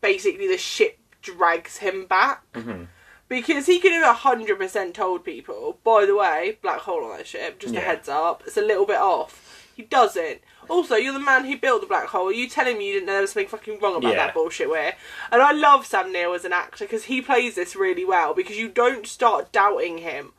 [0.00, 2.42] basically the ship drags him back.
[2.52, 2.84] Mm-hmm.
[3.26, 7.58] Because he could have 100% told people, by the way, black hole on that ship,
[7.58, 9.70] just a heads up, it's a little bit off.
[9.74, 10.40] He doesn't.
[10.68, 12.30] Also, you're the man who built the black hole.
[12.30, 14.26] You telling me you didn't know there was something fucking wrong about Yeah.
[14.26, 14.94] that bullshit where?
[15.32, 18.56] And I love Sam Neill as an actor because he plays this really well because
[18.56, 20.32] you don't start doubting him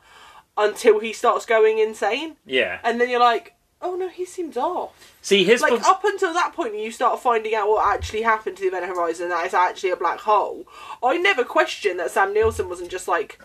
[0.56, 2.36] until he starts going insane.
[2.46, 2.80] yeah.
[2.82, 5.14] And then you're like, oh no, he seems off.
[5.22, 8.62] See, his Like up until that point, you start finding out what actually happened to
[8.62, 9.28] the Event Horizon.
[9.28, 10.66] That it's actually a black hole.
[11.02, 13.40] I never questioned that Sam Nielsen wasn't just like,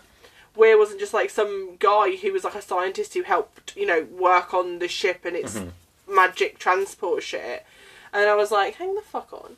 [0.55, 4.07] Weir wasn't just like some guy who was like a scientist who helped, you know,
[4.11, 6.15] work on the ship and its mm-hmm.
[6.15, 7.65] magic transport shit.
[8.13, 9.57] And I was like, hang the fuck on.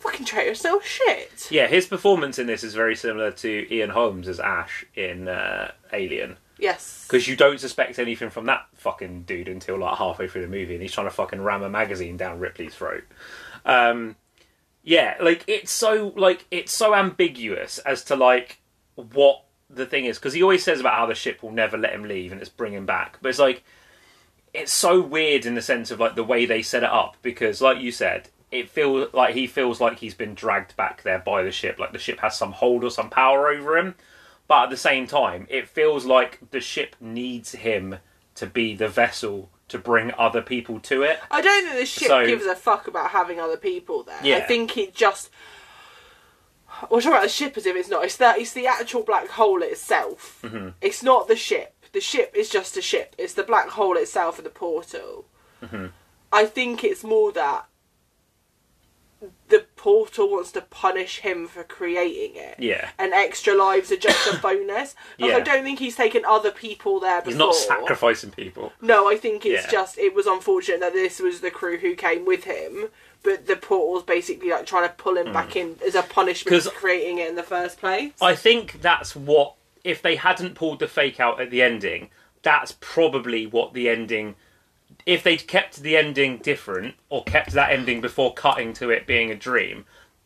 [0.00, 1.48] Fucking traitor, so shit.
[1.50, 5.72] Yeah, his performance in this is very similar to Ian Holmes as Ash in uh,
[5.92, 6.38] Alien.
[6.58, 7.04] Yes.
[7.06, 10.74] Because you don't suspect anything from that fucking dude until like halfway through the movie,
[10.74, 13.04] and he's trying to fucking ram a magazine down Ripley's throat.
[13.64, 14.16] Um,
[14.82, 18.60] yeah, like it's so like it's so ambiguous as to like
[18.94, 21.92] what the thing is because he always says about how the ship will never let
[21.92, 23.62] him leave and it's bring him back, but it's like
[24.52, 27.60] it's so weird in the sense of like the way they set it up because,
[27.60, 31.42] like you said, it feels like he feels like he's been dragged back there by
[31.42, 33.94] the ship, like the ship has some hold or some power over him.
[34.48, 37.96] But at the same time, it feels like the ship needs him
[38.34, 41.20] to be the vessel to bring other people to it.
[41.30, 44.36] I don't think the ship So- gives a fuck about having other people there.
[44.36, 45.30] I think it just.
[46.90, 48.04] We're talking about the ship as if it's not.
[48.04, 50.40] It's the it's the actual black hole itself.
[50.42, 50.68] Mm-hmm.
[50.80, 51.74] It's not the ship.
[51.92, 53.14] The ship is just a ship.
[53.18, 55.26] It's the black hole itself and the portal.
[55.62, 55.86] Mm-hmm.
[56.32, 57.66] I think it's more that
[59.50, 62.56] the portal wants to punish him for creating it.
[62.58, 62.90] Yeah.
[62.98, 64.94] And extra lives are just a bonus.
[65.18, 65.36] Like, Yeah.
[65.36, 67.30] I don't think he's taken other people there before.
[67.30, 68.72] He's not sacrificing people.
[68.80, 69.70] No, I think it's Yeah.
[69.70, 72.88] just it was unfortunate that this was the crew who came with him,
[73.22, 76.64] but the portal's basically like trying to pull him back in as a punishment Mm.
[76.64, 78.12] for creating it in the first place.
[78.22, 82.10] I think that's what if they hadn't pulled the fake out at the ending,
[82.42, 84.36] that's probably what the ending
[85.06, 89.30] if they'd kept the ending different or kept that ending before cutting to it being
[89.30, 89.84] a dream,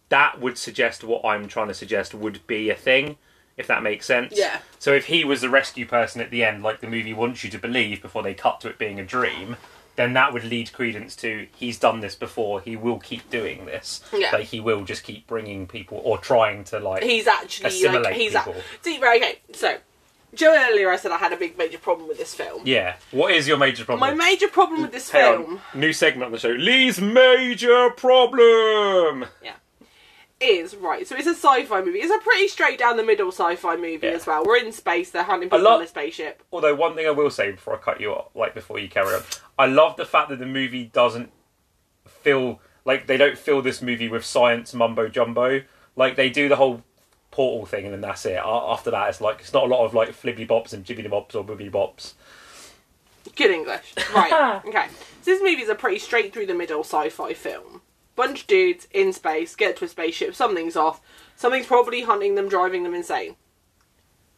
[0.09, 3.17] that would suggest what I'm trying to suggest would be a thing,
[3.57, 4.35] if that makes sense.
[4.37, 4.61] Yeah.
[4.79, 7.51] So if he was the rescue person at the end, like the movie wants you
[7.51, 9.57] to believe before they cut to it being a dream,
[9.97, 14.03] then that would lead credence to he's done this before, he will keep doing this.
[14.13, 14.31] Yeah.
[14.33, 18.15] Like he will just keep bringing people or trying to like He's actually like Assimilate
[18.17, 18.57] he's a- people.
[18.83, 19.39] See, right, okay.
[19.53, 19.77] So,
[20.35, 22.63] Joe earlier I said I had a big major problem with this film.
[22.65, 22.97] Yeah.
[23.11, 24.01] What is your major problem?
[24.09, 25.81] My major problem with this Hang film on.
[25.81, 26.49] New segment on the show.
[26.51, 29.27] Lee's major problem.
[29.43, 29.55] Yeah.
[30.41, 31.07] Is right.
[31.07, 32.01] So it's a sci-fi movie.
[32.01, 34.13] It's a pretty straight down the middle sci-fi movie Yeah.
[34.15, 34.45] as well.
[34.45, 35.11] We're in space.
[35.11, 36.43] They're hunting people lot- on a spaceship.
[36.53, 39.15] Although one thing I will say before I cut you off, like before you carry
[39.15, 39.23] on,
[39.59, 41.31] I love the fact that the movie doesn't
[42.07, 45.63] feel like they don't fill this movie with science mumbo jumbo.
[45.97, 46.83] Like they do the whole
[47.35, 48.39] portal thing and then that's it.
[48.43, 51.35] After that, it's like it's not a lot of like flibbly bops and jibbly bops
[51.35, 52.13] or boobly bops.
[53.35, 53.93] Good English.
[54.15, 54.63] Right.
[54.67, 54.87] okay.
[55.23, 57.81] So this movie is a pretty straight through the middle sci-fi film.
[58.15, 60.37] Bunch of dudes in space get to a spaceship.
[60.37, 61.01] Something's off.
[61.35, 63.35] Something's probably hunting them, driving them insane.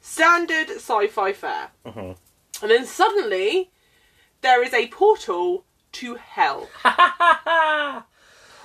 [0.00, 1.70] Standard sci-fi fare.
[1.84, 2.16] Mhm.
[2.62, 3.70] And then suddenly,
[4.40, 6.70] there is a portal to hell.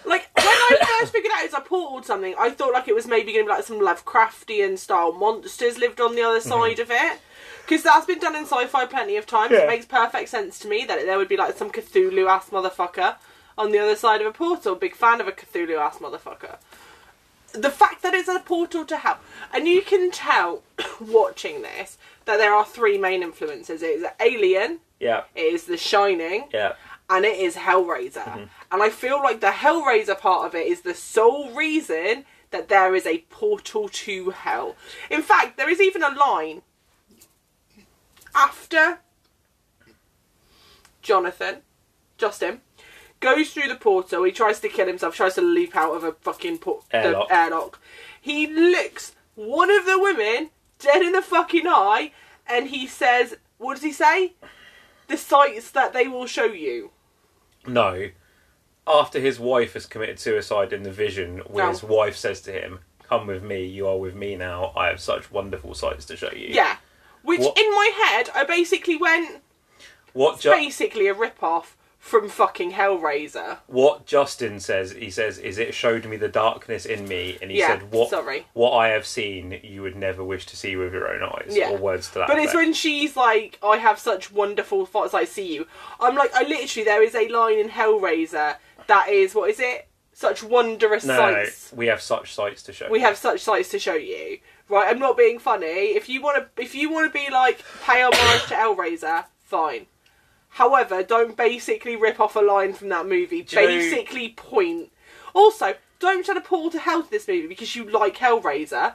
[0.05, 2.87] Like when I first figured out it was a portal to something, I thought like
[2.87, 6.39] it was maybe going to be like some Lovecraftian style monsters lived on the other
[6.39, 6.43] mhm.
[6.43, 7.19] side of it,
[7.65, 9.51] because that's been done in sci-fi plenty of times.
[9.51, 9.59] Yeah.
[9.59, 13.15] It makes perfect sense to me that there would be like some Cthulhu ass motherfucker
[13.57, 14.75] on the other side of a portal.
[14.75, 16.57] Big fan of a Cthulhu ass motherfucker.
[17.53, 19.19] The fact that it's a portal to hell,
[19.53, 20.63] and you can tell
[21.01, 23.81] watching this that there are three main influences.
[23.81, 26.73] It is Alien, Yeah, it is The Shining, yeah.
[27.11, 28.23] And it is Hellraiser.
[28.23, 28.43] Mm-hmm.
[28.71, 32.95] And I feel like the Hellraiser part of it is the sole reason that there
[32.95, 34.75] is a portal to hell.
[35.09, 36.61] In fact, there is even a line
[38.33, 38.99] after
[41.01, 41.57] Jonathan,
[42.17, 42.61] Justin,
[43.19, 44.23] goes through the portal.
[44.23, 47.31] He tries to kill himself, tries to leap out of a fucking por- the Airlock.
[47.31, 47.79] airlock.
[48.19, 52.11] He looks one of the women dead in the fucking eye,
[52.47, 54.33] and he says, "What does he say?
[55.07, 56.91] The sights that they will show you."
[57.67, 58.09] No.
[58.87, 61.71] After his wife has committed suicide in the vision, where No.
[61.71, 64.71] his wife says to him, Come with me, you are with me now.
[64.75, 66.47] I have such wonderful sights to show you.
[66.49, 66.77] Yeah.
[67.23, 69.43] Which What- in my head, I basically went
[70.13, 73.59] What Ju- basically a rip off from fucking Hellraiser.
[73.67, 77.59] what Justin says, he says, is it showed me the darkness in me, and he
[77.59, 78.47] Yeah, said, "What sorry.
[78.53, 81.69] what I have seen, you would never wish to see with your own eyes." Yeah.
[81.69, 82.27] Or words to that.
[82.27, 85.67] But it's when she's like, I have such wonderful thoughts, I see you.
[85.99, 89.87] I'm like, I literally, there is a line in Hellraiser that is, what is it?
[90.13, 91.71] Such wondrous no, no, no, sights.
[91.71, 92.89] we have such sights to show.
[92.89, 93.05] We you.
[93.05, 94.39] have such sights to show you.
[94.69, 95.65] Right, I'm not being funny.
[95.95, 99.85] If you want to, if you want to be like pay homage to Hellraiser, fine.
[100.51, 103.41] However, don't basically rip off a line from that movie.
[103.41, 104.91] Basically point.
[105.33, 108.93] Also, don't try to pull to hell to this movie because you like Hellraiser,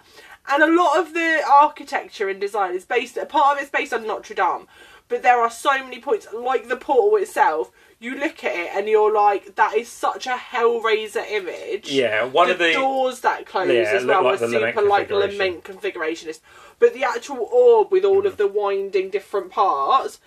[0.48, 3.16] and a lot of the architecture and design is based.
[3.16, 4.66] A part of it's based on Notre Dame,
[5.08, 7.70] but there are so many points, like the portal itself.
[7.98, 12.48] You look at it and you're like, that is such a Hellraiser image Yeah, one
[12.48, 15.64] the of the doors that close Yeah, as well were like Lament super like lament
[15.64, 16.40] configurationist.
[16.78, 18.26] But the actual orb with all Mm-hmm.
[18.26, 20.20] of the winding different parts,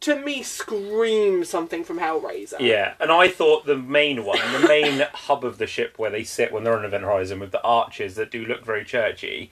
[0.00, 2.60] to me, screams something from Hellraiser.
[2.60, 6.24] Yeah, and I thought the main one, the main hub of the ship where they
[6.24, 9.50] sit when they're on Event Horizon with the arches that do look very churchy,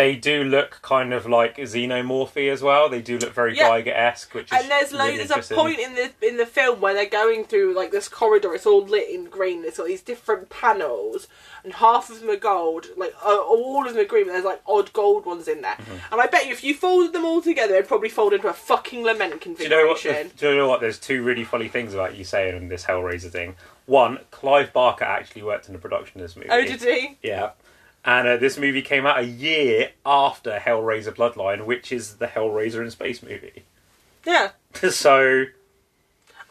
[0.00, 2.88] they do look kind of like xenomorphy as well.
[2.88, 3.68] They do look very Yeah.
[3.68, 5.28] Giger esque, which is And there's really loads.
[5.28, 8.54] There's a point in the in the film where they're going through like this corridor.
[8.54, 9.62] It's all lit in green.
[9.62, 11.28] It's got these different panels,
[11.62, 12.86] and half of them are gold.
[12.96, 14.24] Like uh, all of them are green.
[14.24, 15.74] But there's like odd gold ones in there.
[15.74, 16.12] Mm-hmm.
[16.12, 18.54] And I bet you if you folded them all together, it'd probably fold into a
[18.54, 19.66] fucking lament configuration.
[19.66, 19.88] Do you know
[20.22, 20.36] what?
[20.38, 20.80] Do you know what?
[20.80, 23.54] There's two really funny things about you saying in this Hellraiser thing.
[23.84, 26.48] One, Clive Barker actually worked in the production of this movie.
[26.48, 27.18] Oh, did he?
[27.22, 27.50] Yeah.
[28.04, 32.82] And uh, this movie came out a year after Hellraiser Bloodline, which is the Hellraiser
[32.82, 33.64] in space movie.
[34.24, 34.50] Yeah.
[34.90, 35.46] so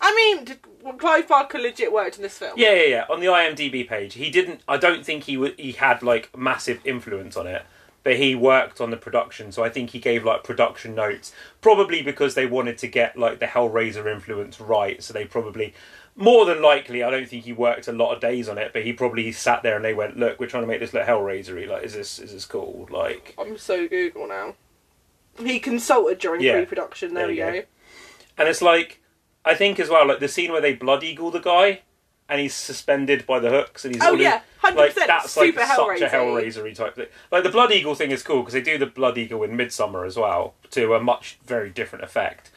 [0.01, 2.53] I mean, did, well, Clive Barker legit worked in this film.
[2.57, 3.05] Yeah, yeah, yeah.
[3.09, 4.61] On the IMDb page, he didn't.
[4.67, 7.63] I don't think he w- he had like massive influence on it,
[8.03, 9.51] but he worked on the production.
[9.51, 13.39] So I think he gave like production notes, probably because they wanted to get like
[13.39, 15.03] the Hellraiser influence right.
[15.03, 15.73] So they probably
[16.19, 18.83] more than likely, I don't think he worked a lot of days on it, but
[18.83, 21.67] he probably sat there and they went, "Look, we're trying to make this look Hellraisery.
[21.67, 22.87] Like, is this is this cool?
[22.91, 24.55] Like, I'm so Google now.
[25.41, 26.53] He consulted during Yeah.
[26.53, 27.13] pre-production.
[27.13, 27.61] There, There we go.
[27.61, 27.67] go.
[28.37, 29.01] and it's like,
[29.45, 31.81] I think as well, like the scene where they blood eagle the guy,
[32.27, 35.07] and he's suspended by the hooks, and he's Oh all yeah, hundred like percent.
[35.07, 37.07] that's like Super such a Hellraisery type thing.
[37.31, 40.05] Like the Blood Eagle thing is cool because they do the Blood Eagle in Midsommar
[40.05, 42.51] as well to a much very different effect.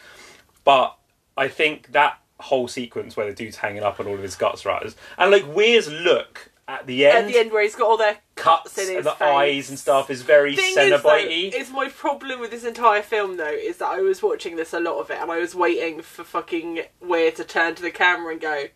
[0.64, 0.96] But
[1.37, 4.64] I think that whole sequence where the dude's hanging up and all of his guts
[4.66, 7.96] out, and like Weir's look at the end, At the end, where he's got all
[7.96, 9.20] their cuts in his and the face.
[9.22, 11.50] eyes and stuff is very thing is, Cenobite-y.
[11.55, 14.78] is my problem with this entire film though is that I was watching this a
[14.81, 18.33] lot of it and I was waiting for fucking Weir to turn to the camera
[18.33, 18.66] and go,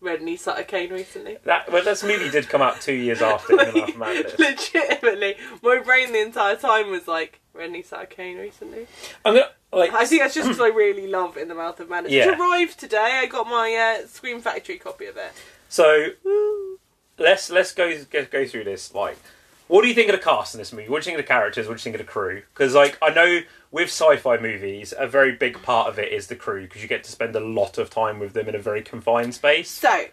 [0.00, 3.52] "Read any Sutter Kane recently?" That well, this movie did come out two years after
[3.52, 4.38] In the Mouth of Madness.
[4.38, 8.86] Legitimately, my brain the entire time was like, "Read any Kane recently?"
[9.24, 11.88] I'm gonna like I think that's just because I really love In the Mouth of
[11.90, 12.12] Madness.
[12.12, 12.30] Yeah.
[12.32, 13.20] It arrived today.
[13.22, 15.32] I got my uh, Scream Factory copy of it.
[15.68, 16.08] so.
[16.24, 16.78] Woo.
[17.18, 18.92] let's let's go go, go through this.
[18.94, 19.18] Like,
[19.68, 20.88] what do you think of the cast in this movie?
[20.88, 21.66] What do you think of the characters?
[21.66, 22.42] What do you think of the crew?
[22.54, 23.40] Because like I know
[23.70, 27.04] with sci-fi movies, a very big part of it is the crew because you get
[27.04, 29.68] to spend a lot of time with them in a very confined space.
[29.70, 30.06] So,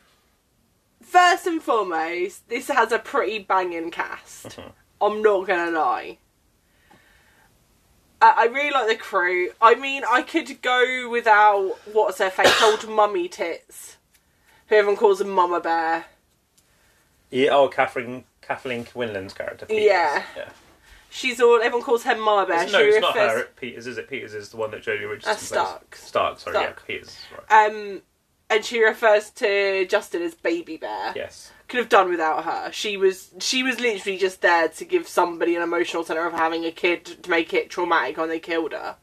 [1.02, 4.48] first and foremost, this has a pretty banging cast.
[4.58, 4.72] Mhm.
[5.02, 6.18] I'm not gonna lie.
[8.24, 9.50] I, I really like the crew.
[9.62, 13.98] I mean, I could go without what's her face, old mummy tits,
[14.68, 16.06] who everyone calls a mama bear.
[17.30, 19.66] Yeah, oh, Catherine Kathleen Quinlan's character.
[19.66, 19.84] Peters.
[19.86, 20.24] Yeah.
[20.38, 20.50] yeah.
[21.10, 22.66] She's all everyone calls her mama bear.
[22.68, 23.44] no, She it's not her.
[23.58, 24.10] Peters is it?
[24.10, 25.92] Peters is the one that Joely Richardson That's Stark.
[25.92, 26.04] plays.
[26.04, 26.40] Stark.
[26.40, 26.82] Sorry, Stark.
[26.82, 27.18] yeah, Peters.
[27.50, 27.70] Right.
[27.70, 28.02] Um,
[28.50, 31.12] and she refers to Justin as baby bear.
[31.16, 31.52] Yes.
[31.74, 32.72] Could have done without her.
[32.72, 36.64] She was she was literally just there to give somebody an emotional center of having
[36.66, 38.98] a kid to make it traumatic when they killed her.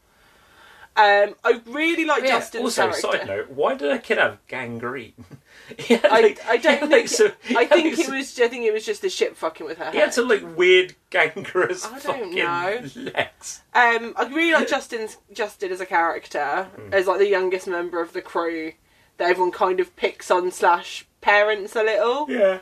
[0.95, 3.01] Um, I really like Yeah, Justin's also, character.
[3.19, 5.13] side note, why did a kid have gangrene?
[5.87, 8.65] Had, I, like- I he don't think like, he I think it was I think
[8.65, 9.91] it was just the ship fucking with her.
[9.91, 13.11] He had some like weird gangrenous I don't fucking know.
[13.13, 13.61] legs.
[13.73, 16.93] Um, I really like Justin's Justin as a character, Hmm.
[16.93, 18.73] as like the youngest member of the crew
[19.17, 22.29] that everyone kind of picks on slash parents a little.
[22.29, 22.59] Yeah.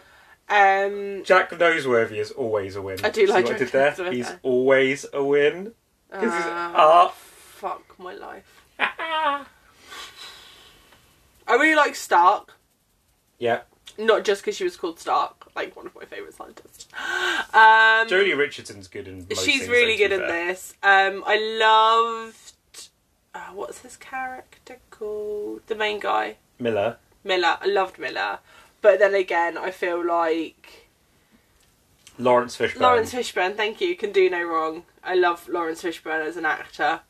[0.50, 2.98] Um, Jack Noseworthy is always a win.
[3.04, 3.92] I do See like I Jack did there?
[3.92, 4.14] Noseworthy.
[4.14, 5.74] He's always a win.
[6.12, 7.14] 'Cause he's uh, art.
[7.14, 8.64] fuck my life.
[8.80, 9.46] I
[11.50, 12.54] really like Stark.
[13.38, 13.62] yeah.
[13.98, 16.88] Not just because she was called Stark, like one of my favourite scientists.
[17.52, 20.48] Um, Joely Richardson's good in most she's things, really though, to good be in fair.
[20.48, 20.74] this.
[20.84, 22.90] Um, I loved.
[23.34, 25.62] Uh, what's his character called?
[25.68, 26.98] The main guy, Miller.
[27.24, 27.58] Miller.
[27.62, 28.40] I loved Miller,
[28.82, 30.88] but then again, I feel like
[32.18, 32.80] Laurence Fishburne.
[32.82, 33.56] Laurence Fishburne.
[33.56, 33.96] Thank you.
[33.96, 34.84] Can do no wrong.
[35.04, 37.02] I love Laurence Fishburne as an actor.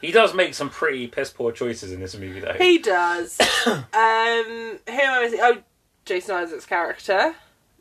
[0.00, 2.54] He does make some pretty piss poor choices in this movie, though.
[2.54, 3.40] He does.
[3.66, 5.38] um, who am I missing?
[5.42, 5.58] Oh,
[6.04, 7.34] Jason Isaacs' character,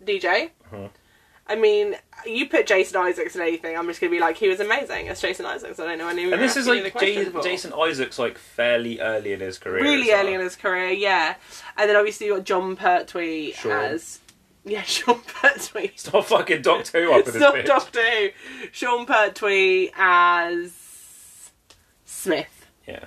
[0.03, 0.51] DJ.
[0.71, 0.89] Mhm.
[1.51, 4.59] I mean, you put Jason Isaacs in anything, I'm just gonna be like, he was
[4.59, 5.79] amazing as Jason Isaacs.
[5.79, 6.31] I don't know any.
[6.31, 9.83] and this is like J- Jason Isaac's like fairly early in his career.
[9.83, 10.39] really as early well.
[10.39, 11.35] in his career, yeah.
[11.77, 13.71] And then obviously you got John Pertwee Sean.
[13.71, 14.19] as
[14.63, 15.91] yeah, Sean Pertwee.
[16.13, 17.65] Not fucking Doctor Who up in this not bitch.
[17.65, 18.29] Doctor Who.
[18.71, 20.71] Sean Pertwee as
[22.05, 22.67] Smith.
[22.87, 23.05] Yeah.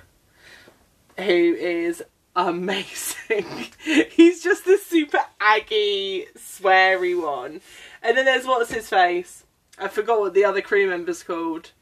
[1.16, 2.02] who is
[2.36, 3.13] amazing.
[4.10, 7.60] He's just the super aggy, sweary one.
[8.02, 9.44] And then there's what's his face?
[9.78, 11.72] I forgot what the other crew member's called.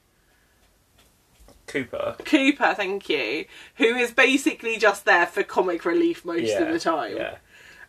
[1.66, 2.16] Cooper.
[2.24, 3.46] Cooper, thank you.
[3.76, 6.60] Who is basically just there for comic relief most yeah.
[6.60, 7.16] of the time.
[7.16, 7.36] Yeah.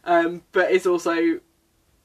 [0.05, 1.39] Um, but is also,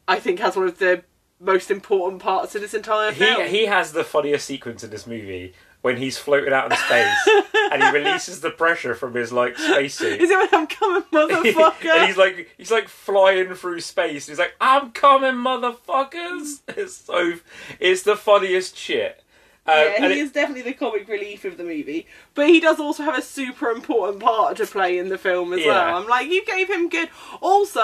[0.06, 1.04] I think, has one of the
[1.40, 3.42] most important parts of this entire film.
[3.42, 7.44] He he has the funniest sequence in this movie when he's floating out in space
[7.72, 10.20] and he releases the pressure from his like spacesuit.
[10.20, 11.84] Is it when I'm coming, motherfucker?
[11.96, 14.26] and he's like he's like flying through space.
[14.28, 17.34] He's like, "I'm coming, motherfuckers!" It's so
[17.78, 19.22] it's the funniest shit.
[19.66, 22.59] Um, yeah, and he it- is definitely the comic relief of the movie, but he
[22.59, 25.66] does also have a super important part to play in the film as Yeah.
[25.68, 25.98] well.
[26.03, 27.09] I'm like, you gave him good.
[27.42, 27.82] Also,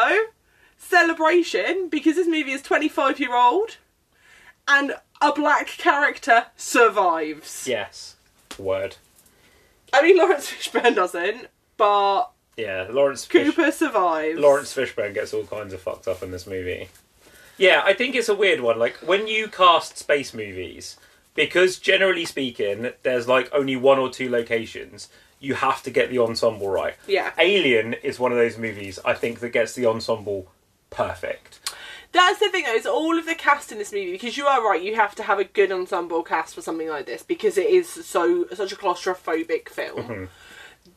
[0.79, 3.77] celebration because this movie is 25 year old,
[4.67, 7.67] and a black character survives.
[7.67, 8.17] yes,
[8.59, 8.97] word.
[9.93, 11.47] I mean, Laurence Fishburne doesn't,
[11.77, 14.39] but Yeah, Laurence Fish- Cooper survives.
[14.39, 16.89] Laurence Fishburne gets all kinds of fucked up in this movie.
[17.57, 18.79] Yeah, I think it's a weird one.
[18.79, 20.97] Like when you cast space movies,
[21.35, 25.09] because generally speaking, there's like only one or two locations.
[25.41, 26.95] You have to get the ensemble right.
[27.07, 30.49] Yeah, Alien is one of those movies I think that gets the ensemble
[30.91, 31.61] perfect.
[32.15, 32.65] That's the thing.
[32.65, 34.81] though, Is all of the cast in this movie because you are right.
[34.81, 37.89] You have to have a good ensemble cast for something like this because it is
[37.89, 40.03] so such a claustrophobic film.
[40.09, 40.29] Mhm.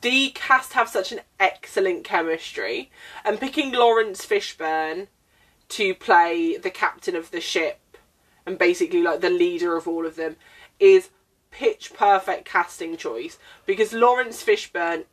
[0.01, 2.91] the cast have such an excellent chemistry,
[3.25, 5.07] and picking Laurence Fishburne
[5.69, 7.97] to play the captain of the ship
[8.45, 10.35] and basically like the leader of all of them
[10.79, 11.09] is
[11.51, 15.05] pitch perfect casting choice because Laurence Fishburne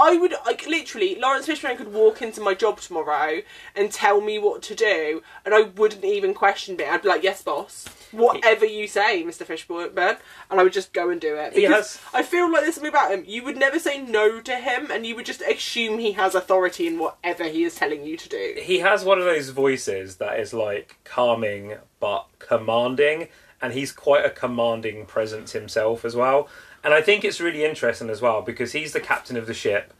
[0.00, 3.42] I would like literally Laurence Fishburne could walk into my job tomorrow
[3.74, 6.88] and tell me what to do and I wouldn't even question it.
[6.88, 7.86] I'd be like, Yes boss.
[8.12, 9.44] Whatever you say, Mr.
[9.44, 10.18] Fishburne
[10.50, 11.54] and I would just go and do it.
[11.54, 13.24] Because has- I feel like there's something about him.
[13.26, 16.86] You would never say no to him and you would just assume he has authority
[16.86, 18.54] in whatever he is telling you to do.
[18.60, 23.28] he has one of those voices that is like calming but commanding
[23.60, 26.48] and he's quite a commanding presence himself as well
[26.84, 29.92] and i think it's really interesting as well because he's the captain of the ship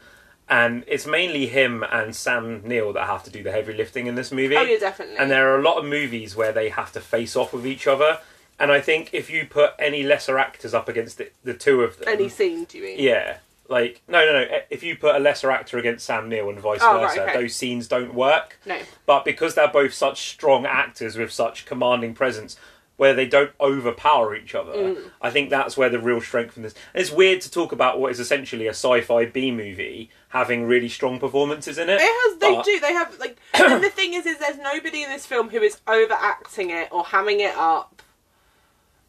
[0.48, 4.14] and it's mainly him and sam neill that have to do the heavy lifting in
[4.14, 5.16] this movie Oh yeah, definitely.
[5.16, 7.86] and there are a lot of movies where they have to face off with each
[7.86, 8.18] other
[8.58, 11.98] and i think if you put any lesser actors up against the, the two of
[11.98, 12.96] them Any scene, do you mean?
[12.98, 13.38] yeah.
[13.66, 14.40] Like no, no, no.
[14.40, 17.22] Eh, if you put a lesser actor against Sam Neill and vice Oh, right, versa,
[17.22, 17.32] okay.
[17.32, 18.58] those scenes don't work.
[18.66, 18.78] No.
[19.06, 22.58] But because they're both such strong actors with such commanding presence,
[22.96, 25.10] where they don't overpower each other, Mm.
[25.20, 26.74] I think that's where the real strength in this.
[26.94, 30.88] And it's weird to talk about what is essentially a sci-fi B movie having really
[30.88, 32.00] strong performances in it.
[32.00, 32.38] It has.
[32.38, 32.80] They but- do.
[32.80, 33.36] They have like.
[33.54, 37.04] and the thing is, is there's nobody in this film who is overacting it or
[37.04, 38.00] hamming it up.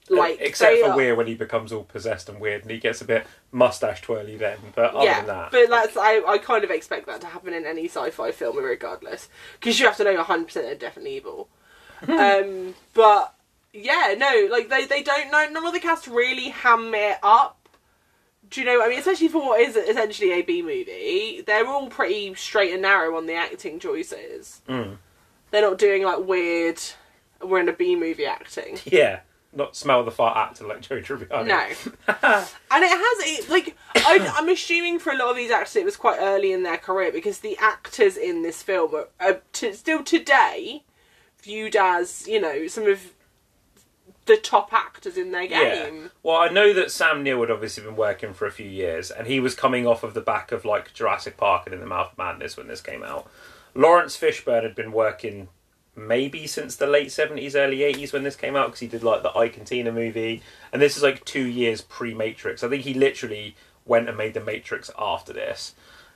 [0.08, 3.02] Like except for are- Weir when he becomes all possessed and weird and he gets
[3.02, 4.58] a bit mustache twirly then.
[4.76, 7.54] But other yeah, than that, but that's I, I kind of expect that to happen
[7.54, 9.30] in any sci-fi film, regardless,
[9.60, 11.50] because you have to know 100 percent they're definitely evil.
[12.08, 13.35] um, but
[13.76, 15.48] yeah, no, like they they don't know.
[15.50, 17.68] None of the cast really ham it up.
[18.50, 18.78] Do you know?
[18.78, 22.74] what I mean, especially for what is essentially a B movie, they're all pretty straight
[22.74, 24.62] and narrow on the acting choices.
[24.70, 24.98] Mm.
[25.52, 26.80] They're not doing like weird.
[27.44, 28.80] We're in a B movie acting.
[28.86, 29.22] yeah,
[29.54, 31.48] not smell the fart actor like Joe Tribbiani.
[31.48, 31.56] No.
[32.08, 35.86] and it has it like I, I'm assuming for a lot of these actors it
[35.86, 40.04] was quite early in their career because the actors in this film are, are still
[40.04, 40.84] today
[41.42, 43.15] viewed as you know some of
[44.26, 45.96] the top actors in their game.
[45.96, 46.08] Yeah.
[46.24, 49.28] Well, I know that Sam Neill had obviously been working for a few years, and
[49.28, 52.12] he was coming off of the back of like Jurassic Park and In the Mouth
[52.12, 53.30] of Madness when this came out.
[53.74, 55.50] Laurence Fishburne had been working
[55.96, 59.24] maybe since the late seventies, early eighties when this came out because he did like
[59.24, 60.42] the Ike and Tina movie,
[60.74, 62.64] and this is like two years pre Matrix.
[62.64, 63.56] I think he literally
[63.86, 65.76] went and made the Matrix after this.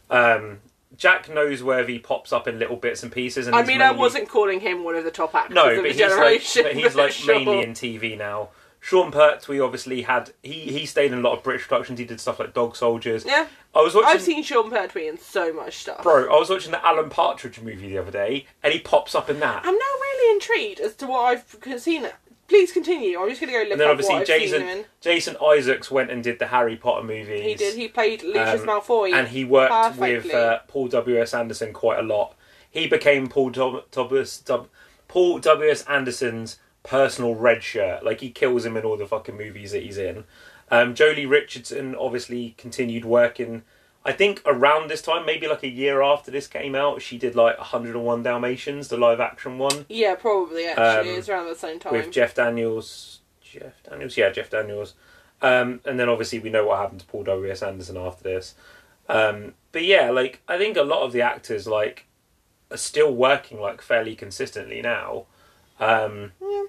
[0.10, 0.60] Um,
[0.98, 4.60] Jack Noseworthy pops up in little bits and pieces, and I mean, I wasn't calling
[4.60, 7.36] him one of the top actors no, of the he's like, but he's like sure.
[7.36, 8.50] mainly in TV now.
[8.82, 12.00] Sean Pertwee obviously had he he stayed in a lot of British productions.
[12.00, 13.26] He did stuff like Dog Soldiers.
[13.26, 14.10] Yeah, I was watching.
[14.10, 16.02] I've seen Sean Pertwee in so much stuff.
[16.02, 19.30] Bro, I was watching the Alan Partridge movie the other day, and he pops up
[19.30, 19.66] in that.
[19.66, 22.08] I'm now really intrigued as to what I've seen.
[22.50, 23.18] Please continue.
[23.20, 24.86] I'm just going to go look and then up obviously Jason.
[25.00, 27.46] Jason Isaacs went and did the Harry Potter movies.
[27.46, 27.76] He did.
[27.76, 29.14] He played Lucius Um, Malfoy.
[29.14, 32.36] and he worked with uh, Paul W S Anderson quite a lot.
[32.70, 34.44] He became Paul Thomas
[35.08, 38.04] Paul W S Anderson's personal red shirt.
[38.04, 40.24] Like he kills him in all the fucking movies that he's in.
[40.72, 43.64] Um, Joely Richardson obviously continued working.
[44.06, 47.36] I think around this time, maybe like a year after this came out, she did
[47.36, 51.12] like 101 Dalmatians, the live action one Yeah, probably actually.
[51.12, 51.94] Um, it's around the same time.
[51.94, 53.20] with Jeff Daniels.
[53.42, 54.94] Jeff Daniels, yeah, Jeff Daniels.
[55.42, 58.56] Um, and then obviously we know what happened to Paul W S Anderson after this.
[59.08, 62.06] Um, but yeah, like I think a lot of the actors like
[62.72, 65.26] are still working like fairly consistently now.
[65.80, 66.64] Um, Yeah.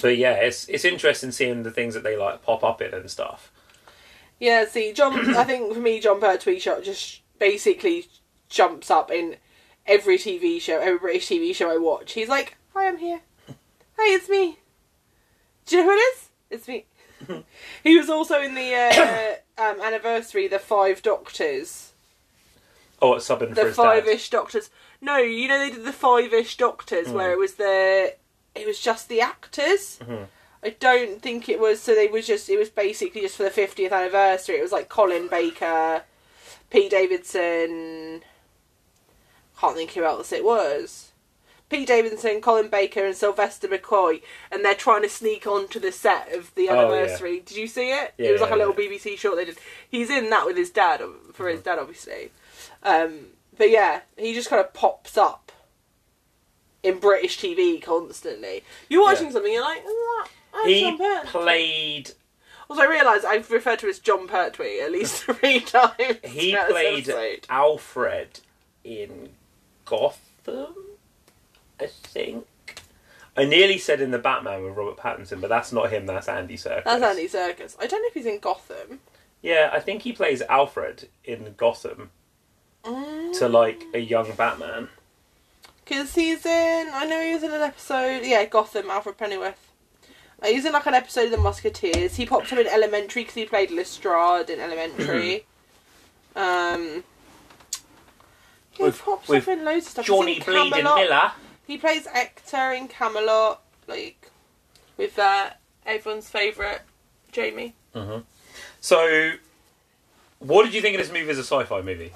[0.00, 3.10] But yeah, it's it's interesting seeing the things that they like pop up in and
[3.10, 3.51] stuff.
[4.42, 5.12] Yeah, see, John.
[5.36, 8.08] I think for me, John Pertwee shot just basically
[8.48, 9.36] jumps up in
[9.86, 12.12] every TV show, every British TV show I watch.
[12.14, 13.20] He's like, "Hi, I'm here.
[13.46, 14.58] Hey, it's me.
[15.66, 16.28] Do you know who it is?
[16.50, 16.86] It's me."
[17.84, 21.92] he was also in the uh, um, anniversary, the Five Doctors,
[23.00, 23.76] Oh, it's subbing for the his.
[23.76, 24.70] Five-ish Doctors.
[25.00, 27.12] No, you know they did the Five-ish Doctors, Mm.
[27.12, 28.14] where it was the,
[28.56, 30.00] it was just the actors.
[30.02, 30.26] Mhm.
[30.64, 31.80] I don't think it was.
[31.80, 32.48] So they was just.
[32.48, 34.56] It was basically just for the fiftieth anniversary.
[34.56, 36.02] It was like Colin Baker,
[36.70, 38.22] Peter Davison.
[39.60, 41.08] Can't think who else it was.
[41.68, 46.30] Peter Davison, Colin Baker, and Sylvester McCoy, and they're trying to sneak onto the set
[46.34, 46.80] of the Oh, yeah.
[46.82, 47.40] anniversary.
[47.40, 48.12] Did you see it?
[48.18, 48.90] Yeah, it was like a little yeah.
[48.90, 49.56] BBC short they did.
[49.88, 51.00] He's in that with his dad
[51.32, 51.46] for Mm-hmm.
[51.48, 52.30] his dad, obviously.
[52.82, 55.50] Um, but yeah, he just kind of pops up
[56.82, 58.64] in British TV constantly.
[58.90, 62.10] You're watching something, you're like, oh, that's He John Pertwee." played.
[62.68, 66.18] Also, I realise I've referred to as John Pertwee at least three times.
[66.24, 67.46] He throughout this played episode.
[67.48, 68.40] Alfred
[68.84, 69.30] in
[69.84, 70.74] Gotham,
[71.80, 72.46] I think.
[73.36, 76.04] I nearly said in the Batman with Robert Pattinson, but that's not him.
[76.04, 76.84] That's Andy Serkis.
[76.84, 77.76] That's Andy Serkis.
[77.80, 79.00] I don't know if he's in Gotham.
[79.40, 82.10] Yeah, I think he plays Alfred in Gotham
[82.84, 83.38] mm.
[83.38, 84.88] to like a young Batman.
[85.84, 89.71] Because he's in, I know he was in an episode, yeah, Gotham, Alfred Pennyworth.
[90.44, 92.16] He's in like an episode of The Musketeers.
[92.16, 95.44] He pops up in Elementary because he played Lestrade in Elementary.
[96.36, 97.04] um,
[98.72, 100.06] he With- pops with up in loads of stuff.
[100.06, 100.96] He's Johnny in Bleeding Camelot.
[100.98, 101.32] Miller.
[101.66, 104.30] He plays Hector in Camelot, like
[104.96, 105.50] with uh,
[105.86, 106.80] everyone's favourite
[107.30, 107.74] Jamie.
[108.80, 109.32] So,
[110.40, 112.12] what did you think of this movie as a sci-fi movie?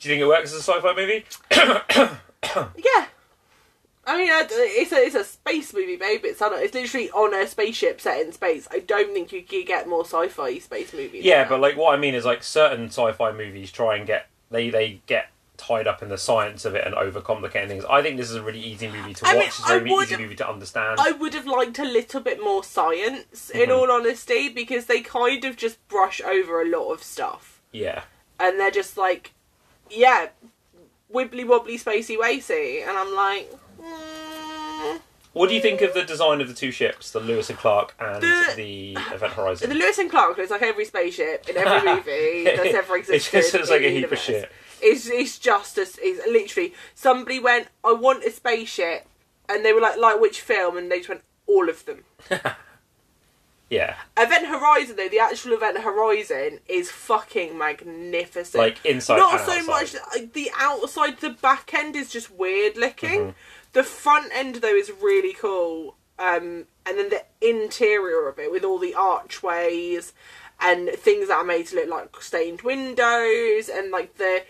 [0.00, 1.24] Do you think it works as a sci-fi movie?
[2.76, 3.06] Yeah.
[4.06, 6.22] I mean, it's a it's a space movie, babe.
[6.24, 6.52] It's on.
[6.54, 8.66] It's literally on a spaceship set in space.
[8.70, 11.24] I don't think you could get more sci-fi space movies.
[11.24, 14.70] Yeah, but like what I mean is like certain sci-fi movies try and get they
[14.70, 15.28] they get
[15.58, 17.84] tied up in the science of it and overcomplicating things.
[17.84, 19.38] I think this is a really easy movie to I watch.
[19.38, 20.98] mean, it's a very would- easy movie to understand.
[20.98, 23.76] I would have liked a little bit more science, in Mhm.
[23.76, 28.04] all honesty, because they kind of just brush over a lot of stuff, Yeah,
[28.38, 29.32] and they're just like,
[29.90, 30.28] yeah,
[31.12, 33.50] wibbly wobbly spacey wacy, and I'm like.
[35.32, 37.94] What do you think of the design of the two ships, the Lewis and Clark
[38.00, 39.68] and The- the Event Horizon?
[39.68, 43.40] The Lewis and Clark looks like every spaceship in every movie that's ever it existed.
[43.40, 44.22] just looks like a the heap of universe.
[44.24, 44.52] shit.
[44.82, 49.06] It's it's just as it's literally somebody went, I want a spaceship,
[49.48, 50.76] and they were like, like which film?
[50.76, 52.04] And they just went, all of them.
[53.68, 58.58] Yeah, Event Horizon though, the actual Event Horizon is fucking magnificent.
[58.60, 59.18] like inside.
[59.18, 59.66] Not and so outside.
[59.68, 63.20] much like, the outside, the back end is just weird looking.
[63.20, 63.30] Mm-hmm.
[63.72, 65.96] The front end though is really cool.
[66.18, 70.12] Um, and then the interior of it with all the archways
[70.60, 74.44] and things that are made to look like stained windows and like the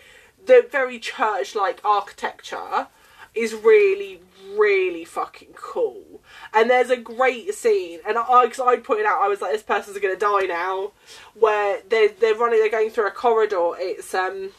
[0.45, 2.87] the very church like architecture
[3.33, 4.21] is really
[4.57, 6.21] really fucking cool.
[6.53, 9.63] And there's a great scene, and I, cause I pointed out, I was like, this
[9.63, 10.91] person's gonna die now.
[11.33, 13.71] Where they're they're running, they're going through a corridor.
[13.77, 14.51] It's um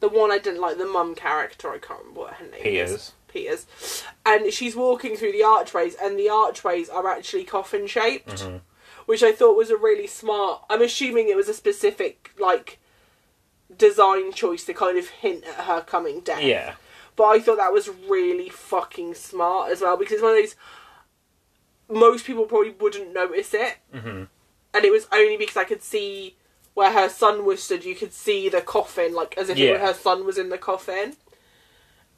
[0.00, 1.70] the one I didn't like, the mum character.
[1.70, 3.12] I can't remember what her name is.
[3.28, 3.66] Piers.
[3.66, 8.62] Piers, and she's walking through the archways, and the archways are actually coffin shaped, Mhm.
[9.06, 10.62] which I thought was a really smart.
[10.70, 12.78] I'm assuming it was a specific like
[13.76, 16.42] design choice to kind of hint at her coming death.
[16.42, 16.76] Yeah,
[17.16, 20.56] But I thought that was really fucking smart as well because it's one of those
[21.90, 24.24] most people probably wouldn't notice it, hmm
[24.74, 26.36] and it was only because I could see
[26.78, 27.84] where her son was stood.
[27.84, 30.56] You could see the coffin, like as if it were her son was in the
[30.58, 31.16] coffin.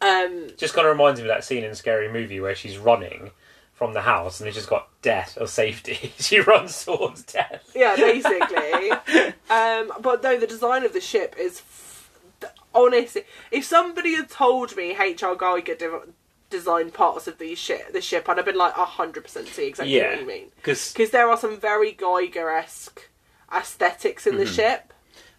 [0.03, 3.31] Um, just kind of reminds me of that scene in Scary Movie where she's running
[3.75, 6.13] from the house and it's just got death or safety.
[6.19, 7.71] she runs towards death.
[7.75, 8.91] yeah, basically.
[9.51, 12.11] um, but no, the design of the ship is f-
[12.75, 13.23] honestly.
[13.51, 15.35] If somebody had told me H.R.
[15.37, 16.03] Giger de-
[16.49, 19.97] designed parts of these ship, the ship, I'd have been like hundred percent see exactly
[19.97, 20.11] Yeah.
[20.13, 20.47] what you mean.
[20.57, 23.09] Because because there are some very Giger esque
[23.53, 24.55] aesthetics in the Mhm.
[24.55, 24.93] ship.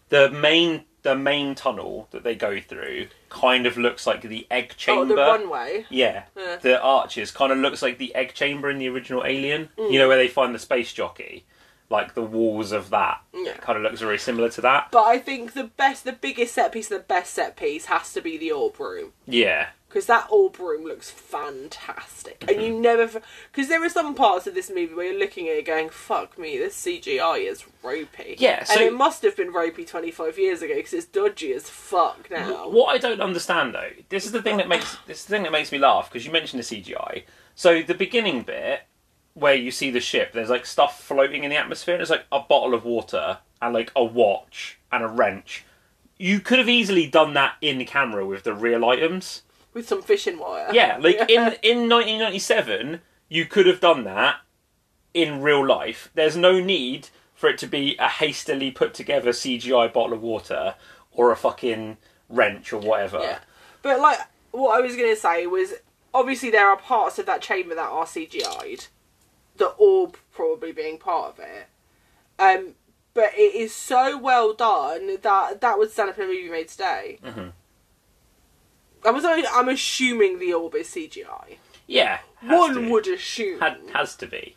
[0.08, 4.66] the main the main tunnel that they go through kind of looks like the egg
[4.70, 5.06] Oh, chamber.
[5.06, 5.84] the runway.
[5.90, 6.24] Yeah.
[6.36, 6.56] Yeah.
[6.56, 9.70] The arches kind of looks like the egg chamber in the original Alien.
[9.76, 9.90] Mm.
[9.92, 11.44] You know where they find the space jockey,
[11.90, 13.20] like the walls of that.
[13.34, 13.54] Yeah.
[13.56, 14.88] Kind of looks very similar to that.
[14.92, 18.20] But I think the best, the biggest set piece, the best set piece has to
[18.20, 19.70] be the orb room Yeah.
[19.92, 23.20] Because that orb room looks fantastic, and you never
[23.50, 26.38] because there are some parts of this movie where you're looking at it going, "Fuck
[26.38, 30.62] me, this CGI is ropey." Yeah, so- and it must have been ropey 25 years
[30.62, 32.68] ago because it's dodgy as fuck now.
[32.68, 35.42] What I don't understand though, this is the thing that makes this is the thing
[35.42, 37.24] that makes me laugh because you mentioned the CGI.
[37.54, 38.82] So the beginning bit
[39.34, 41.96] where you see the ship, there's like stuff floating in the atmosphere.
[41.96, 45.64] There's like a bottle of water and like a watch and a wrench.
[46.18, 49.42] You could have easily done that in camera with the real items.
[49.74, 50.68] With some fishing wire.
[50.72, 54.36] Yeah, like in in 1997, you could have done that
[55.14, 56.10] in real life.
[56.14, 60.74] There's no need for it to be a hastily put together CGI bottle of water
[61.10, 61.96] or a fucking
[62.28, 63.18] wrench or whatever.
[63.20, 63.38] Yeah.
[63.82, 64.18] But like
[64.52, 65.74] what I was gonna say was
[66.14, 68.86] obviously there are parts of that chamber that are CGI'd.
[69.56, 71.66] The orb probably being part of it.
[72.38, 72.74] Um
[73.14, 76.68] but it is so well done that that would stand up in a movie made
[76.68, 77.18] today.
[77.24, 77.52] Mhm.
[79.04, 81.56] I was I'm assuming the orb is CGI.
[81.86, 84.56] Yeah, One would assume Had, has to be.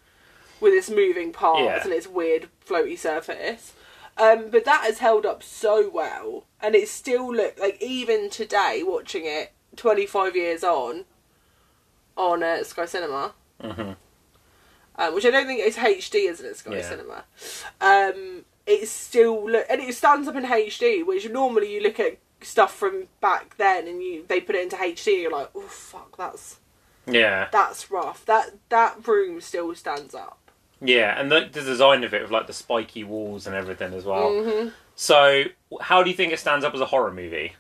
[0.62, 1.84] with its moving parts Yeah.
[1.84, 3.74] and its weird floaty surface.
[4.18, 8.82] Um, but that has held up so well, and it still look like even today,
[8.86, 11.04] watching it twenty five years on,
[12.16, 13.92] on uh, Sky Cinema, hmm
[14.98, 16.56] um, which I don't think is HD, isn't it?
[16.56, 16.82] Sky Yeah.
[16.90, 17.26] Cinema.
[17.82, 22.18] Um, it still look, and it stands up in HD, which normally you look at
[22.46, 26.16] stuff from back then and you they put it into HD, you're like, oh fuck,
[26.18, 26.60] that's
[27.06, 27.48] Yeah.
[27.52, 28.26] that's rough.
[28.26, 30.38] That that room still stands up.
[30.82, 34.04] Yeah, and the, the design of it with like the spiky walls and everything as
[34.06, 34.30] well.
[34.32, 34.70] Mm-hmm.
[34.96, 35.46] So,
[35.82, 37.54] how do you think it stands up as a horror movie?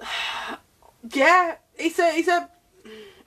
[1.12, 2.48] Yeah, it's a it's a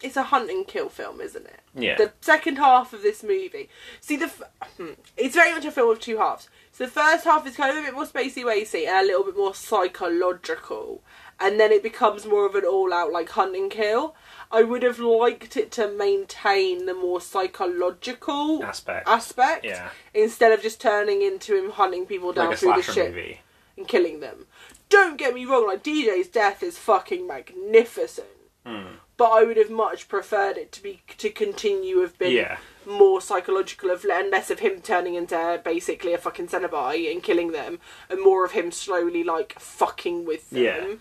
[0.02, 1.60] it's a hunt and kill film, isn't it?
[1.74, 1.96] Yeah.
[1.98, 3.70] The second half of this movie.
[4.00, 4.44] See the, f-
[4.78, 6.48] hmm, it's very much a film of two halves.
[6.78, 9.24] So the first half is kind of a bit more spacey wacy and a little
[9.24, 11.02] bit more psychological,
[11.40, 14.14] and then it becomes more of an all-out like hunt and kill.
[14.52, 19.08] I would have liked it to maintain the more psychological Aspect.
[19.08, 19.92] aspect Yeah.
[20.14, 23.40] instead of just turning into him hunting people down like through the ship movie.
[23.78, 24.46] and killing them.
[24.90, 28.28] Don't get me wrong, like DJ's death is fucking magnificent.
[28.66, 28.96] Hmm.
[29.18, 32.58] But I would have much preferred it to be to continue have been Yeah.
[32.86, 37.52] more psychological of and less of him turning into basically a fucking Cenobite and killing
[37.54, 40.64] them, and more of him slowly like fucking with them.
[40.64, 40.80] Yeah.
[40.82, 41.00] 'Cause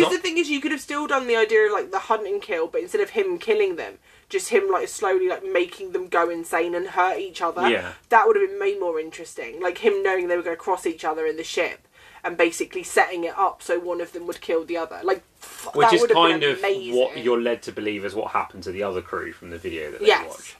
[0.00, 2.26] Because the thing is, you could have still done the idea of like the hunt
[2.26, 3.98] and kill, but instead of him killing them,
[4.28, 7.68] just him like slowly like making them go insane and hurt each other.
[7.68, 7.92] Yeah.
[8.08, 9.60] That would have been made more interesting.
[9.60, 11.86] Like him knowing they were going to cross each other in the ship
[12.24, 15.00] and basically setting it up so one of them would kill the other.
[15.02, 18.62] Like, f- Which that is kind of what you're led to believe is what happened
[18.64, 20.28] to the other crew from the video that they Yes.
[20.28, 20.56] watch.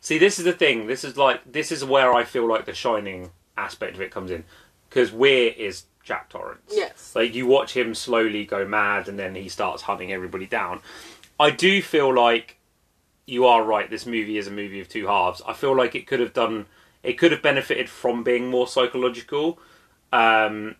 [0.00, 0.86] See, this is the thing.
[0.86, 4.30] This is like this is where I feel like the shining aspect of it comes
[4.30, 4.44] in
[4.88, 6.70] because Weir is Jack Torrance.
[6.72, 7.12] Yes.
[7.16, 10.80] Like you watch him slowly go mad, and then he starts hunting everybody down.
[11.40, 12.58] I do feel like
[13.26, 13.90] you are right.
[13.90, 15.42] This movie is a movie of two halves.
[15.46, 16.66] I feel like it could have done.
[17.02, 19.58] It could have benefited from being more psychological.
[20.12, 20.76] Um,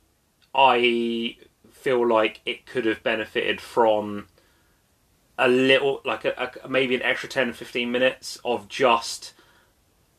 [0.58, 1.36] I
[1.70, 4.26] feel like it could have benefited from
[5.38, 9.34] a little, like a, a maybe an extra 10, 15 minutes of just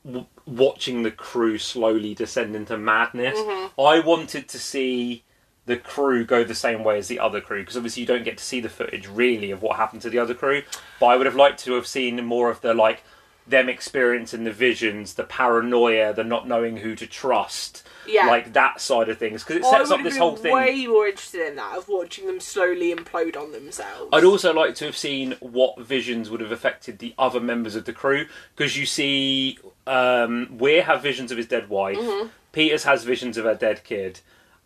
[0.05, 3.37] w- watching the crew slowly descend into madness.
[3.37, 3.81] Mm-hmm.
[3.81, 5.25] I wanted to see
[5.65, 8.37] the crew go the same way as the other crew because obviously you don't get
[8.37, 10.63] to see the footage really of what happened to the other crew.
[11.01, 13.03] But I would have liked to have seen more of the like
[13.45, 18.27] them experiencing the visions, the paranoia, the not knowing who to trust, Yeah.
[18.27, 20.53] like that side of things because it sets up this whole thing.
[20.53, 24.09] way more interested in that of watching them slowly implode on themselves.
[24.13, 27.85] I'd also like to have seen what visions would have affected the other members of
[27.85, 32.27] the crew because you see, um, Weir have visions of his dead wife, Mm-hmm.
[32.51, 34.21] Peters has visions of her dead kid,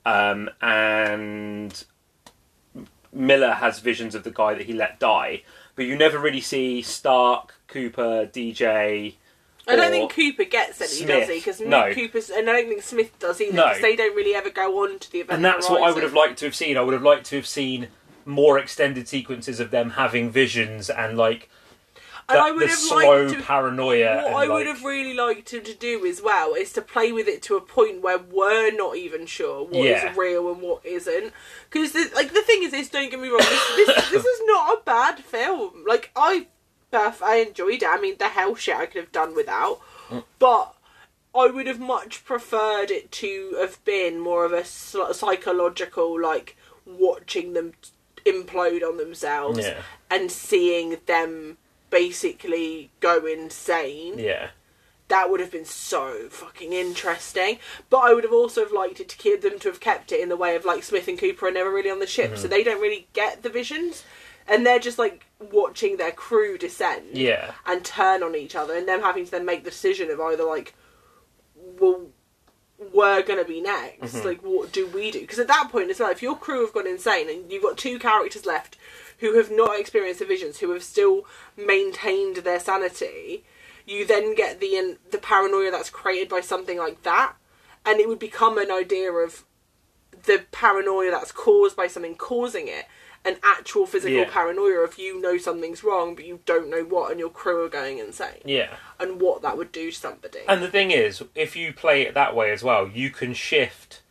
[0.06, 1.84] um, and
[3.12, 5.44] Miller has visions of the guy that he let die.
[5.76, 9.16] But you never really see Stark, Cooper, DJ.
[9.68, 11.08] I don't think Cooper gets any, Smith.
[11.08, 11.36] does he?
[11.36, 11.94] Because No.
[11.94, 13.54] Cooper's, and I don't think Smith does either.
[13.54, 13.64] No.
[13.72, 15.36] 'cause they don't really ever go on to the event.
[15.38, 16.78] and that's what I would have liked to have seen.
[16.78, 17.88] I would have liked to have seen
[18.26, 21.50] more extended sequences of them having visions and like
[22.30, 23.42] And I would have slow liked to.
[23.44, 24.24] paranoia.
[24.32, 27.28] What I would have really liked him to do as well is to play with
[27.28, 30.14] it to a point where we're not even sure what is Yeah.
[30.16, 31.34] real and what isn't.
[31.70, 34.78] Because like the thing is, this don't get me wrong, this, this, this is not
[34.78, 35.84] a bad film.
[35.86, 36.48] Like I,
[36.94, 37.90] Beth, I enjoyed it.
[37.90, 40.24] I mean, the hell shit I could have done without, Mm.
[40.40, 40.74] but
[41.36, 47.54] I would have much preferred it to have been more of a psychological, like watching
[47.54, 47.74] them
[48.26, 49.82] implode on themselves Yeah.
[50.10, 51.58] and seeing them
[51.90, 54.20] basically go insane.
[54.20, 54.50] Yeah.
[55.10, 57.60] That would have been so fucking interesting.
[57.90, 60.20] But I would have also have liked it to keep them to have kept it
[60.22, 62.42] in the way of like Smith and Cooper are never really on the ship, Mm-hmm.
[62.42, 64.04] so they don't really get the visions,
[64.48, 67.52] and they're just like watching their crew descend Yeah.
[67.66, 70.44] and turn on each other, and them having to then make the decision of either
[70.44, 70.74] like,
[71.80, 72.08] well,
[72.94, 74.16] we're gonna be next.
[74.16, 74.28] Mm-hmm.
[74.28, 75.22] Like, what do we do?
[75.22, 77.78] Because at that point, it's like if your crew have gone insane and you've got
[77.78, 78.78] two characters left
[79.20, 81.26] who have not experienced the visions, who have still
[81.56, 83.46] maintained their sanity,
[83.86, 87.34] you then get the the paranoia that's created by something like that,
[87.86, 89.46] and it would become an idea of
[90.26, 92.86] the paranoia that's caused by something causing it.
[93.26, 94.30] An actual physical Yeah.
[94.30, 97.70] paranoia of you know something's wrong, but you don't know what, and your crew are
[97.70, 98.76] going insane, Yeah.
[99.00, 100.40] and what that would do to somebody.
[100.48, 104.02] And the thing is, if you play it that way as well, you can shift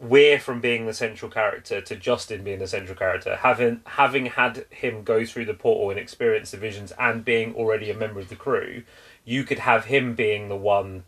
[0.00, 4.66] Weir from being the central character to Justin being the central character, having having had
[4.68, 8.28] him go through the portal and experience the visions, and being already a member of
[8.28, 8.82] the crew,
[9.24, 11.04] you could have him being the one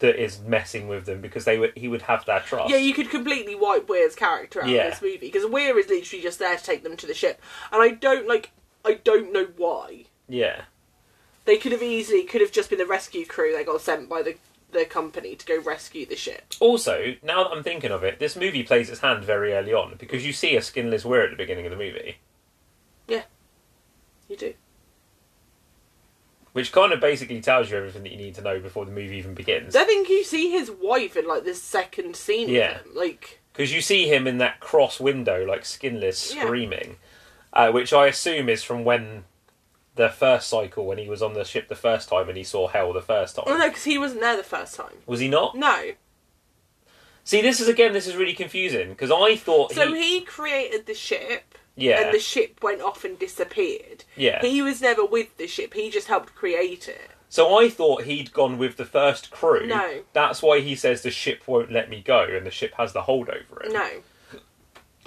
[0.00, 2.70] that is messing with them because they would he would have that trust.
[2.70, 4.84] Yeah, you could completely wipe Weir's character out Yeah.
[4.86, 7.40] of this movie because Weir is literally just there to take them to the ship,
[7.72, 8.50] and I don't like.
[8.84, 10.62] I don't know why yeah,
[11.44, 14.22] they could have easily could have just been the rescue crew that got sent by
[14.22, 14.36] the
[14.70, 16.54] the company to go rescue the ship.
[16.60, 19.96] Also, now that I'm thinking of it, this movie plays its hand very early on
[19.98, 22.18] because you see a skinless Weir at the beginning of the movie,
[23.08, 23.22] Yeah,
[24.28, 24.54] You do.
[26.58, 29.16] Which kind of basically tells you everything that you need to know before the movie
[29.16, 29.76] even begins.
[29.76, 32.48] I think you see his wife in like this second scene.
[32.48, 32.78] Yeah.
[32.78, 32.94] Him.
[32.96, 36.42] Like Because you see him in that cross window, like skinless, Yeah.
[36.42, 36.96] screaming,
[37.52, 39.22] uh, which I assume is from when
[39.94, 42.66] the first cycle when he was on the ship the first time and he saw
[42.66, 43.44] hell the first time.
[43.46, 44.94] Oh no, because he wasn't there the first time.
[45.06, 45.54] Was he not?
[45.56, 45.92] No.
[47.22, 50.86] See, this is again, this is really confusing because I thought So he, he created
[50.86, 54.04] the ship, yeah, and the ship went off and disappeared.
[54.16, 54.40] yeah.
[54.40, 55.74] He was never with the ship.
[55.74, 57.10] He just helped create it.
[57.30, 59.66] So I thought he'd gone with the first crew.
[59.66, 60.00] No.
[60.14, 63.02] That's why he says the ship won't let me go, and the ship has the
[63.02, 63.72] hold over it.
[63.72, 63.88] No.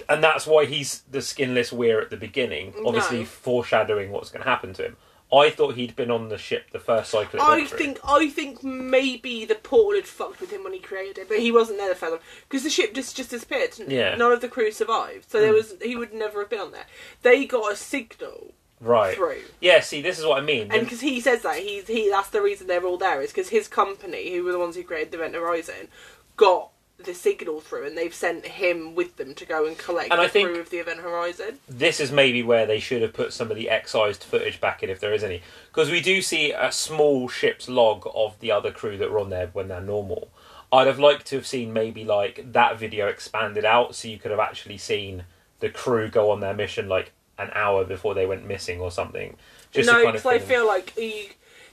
[0.08, 3.24] And that's why he's the skinless weir at the beginning, obviously No.
[3.24, 4.96] foreshadowing what's going to happen to him.
[5.32, 7.40] I thought he'd been on the ship the first cycle.
[7.40, 7.78] it I went through.
[7.78, 11.38] think I think maybe the portal had fucked with him when he created it, but
[11.38, 13.70] he wasn't there the first time because the ship just just disappeared.
[13.88, 14.14] Yeah.
[14.14, 15.56] None of the crew survived, so there hmm.
[15.56, 16.86] was he would never have been on there.
[17.22, 18.52] They got a signal
[18.82, 19.16] right.
[19.16, 19.80] through, Yeah.
[19.80, 20.70] See, this is what I mean.
[20.70, 23.48] and because he says that he's he that's the reason they're all there is because
[23.48, 25.88] his company, who were the ones who created the Event Horizon,
[26.36, 26.71] got
[27.04, 30.24] the signal through, and they've sent him with them to go and collect And the
[30.24, 31.58] I think- crew of the Event Horizon.
[31.68, 34.90] this is maybe where they should have put some of the excised footage back in
[34.90, 38.70] if there is any because we do see a small ship's log of the other
[38.70, 40.28] crew that were on there when they're normal
[40.72, 44.30] i'd have liked to have seen maybe like that video expanded out so you could
[44.30, 45.24] have actually seen
[45.60, 49.36] the crew go on their mission like an hour before they went missing or something
[49.72, 51.30] just no, kind of because I feel like you,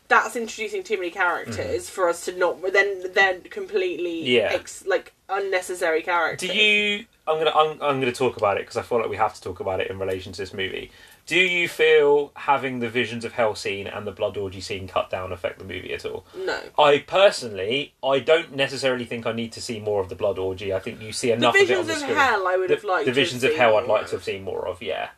[0.07, 1.89] that's introducing too many characters mm.
[1.89, 4.23] for us to not then then completely.
[4.23, 4.49] Yeah.
[4.51, 5.08] ex, like
[5.39, 6.49] unnecessary characters.
[6.49, 9.17] do you i'm gonna i'm, I'm gonna talk about it because i feel like we
[9.17, 10.91] have to talk about it in relation to this movie
[11.25, 15.09] do you feel having the visions of hell scene and the blood orgy scene cut
[15.11, 16.59] down affect the movie at all No.
[16.77, 20.73] I personally, I don't necessarily think I need to see more of the blood orgy.
[20.73, 22.15] I think you see enough of it on visions the of screen.
[22.17, 23.05] hell, I would the, have liked.
[23.05, 24.81] the visions of hell, I'd like to have seen more of.
[24.81, 25.09] Yeah,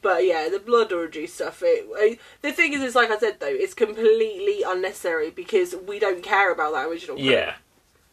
[0.00, 1.62] But yeah, the blood orgy stuff.
[1.62, 5.98] It, I, the thing is, it's like I said though, it's completely unnecessary because we
[5.98, 7.16] don't care about that original.
[7.16, 7.26] Crew.
[7.26, 7.56] yeah,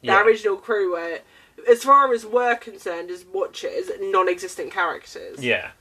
[0.01, 0.21] The yeah.
[0.23, 1.19] original crew were,
[1.67, 5.43] as far as we're concerned, as watchers, non-existent characters.
[5.43, 5.71] Yeah.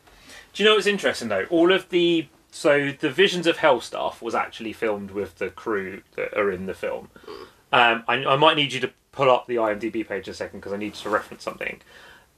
[0.53, 1.47] Do you know what's interesting though?
[1.51, 6.03] All of the so the Visions of Hell stuff was actually filmed with the crew
[6.17, 7.11] that are in the film.
[7.73, 10.73] Um, I, I might need you to pull up the IMDb page a second because
[10.73, 11.81] I need to reference something.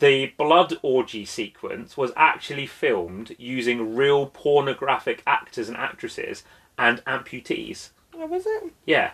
[0.00, 6.42] The blood orgy sequence was actually filmed using real pornographic actors and actresses
[6.78, 7.90] and amputees.
[8.12, 8.72] What was it?
[8.86, 9.12] Yeah,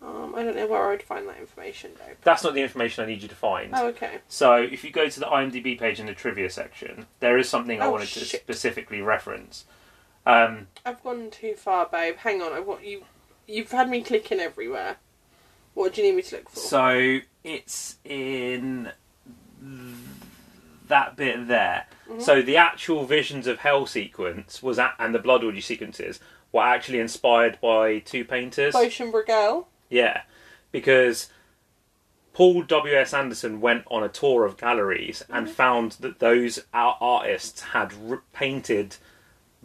[0.00, 2.14] Um, I don't know where I'd find that information though.
[2.22, 3.72] that's not the information I need you to find.
[3.74, 4.18] Oh, okay.
[4.28, 7.80] So if you go to the IMDb page in the trivia section, there is something
[7.82, 8.40] I Oh, wanted to shit.
[8.42, 9.64] specifically reference.
[10.24, 12.16] Um, I've gone too far, babe.
[12.18, 12.52] Hang on.
[12.52, 13.04] I want you.
[13.48, 14.96] You've had me clicking everywhere.
[15.74, 16.58] What do you need me to look for?
[16.60, 18.92] So it's in
[20.88, 21.86] that bit there.
[22.08, 22.20] Mm-hmm.
[22.20, 26.20] So the actual visions of hell sequence was at, and the blood orgy sequences
[26.52, 28.72] were actually inspired by two painters.
[28.74, 29.66] Bosch and Bruegel.
[29.88, 30.22] Yeah,
[30.72, 31.28] because
[32.32, 32.94] Paul W.
[32.94, 33.12] S.
[33.12, 37.92] Anderson went on a tour of galleries and found that those artists had
[38.32, 38.96] painted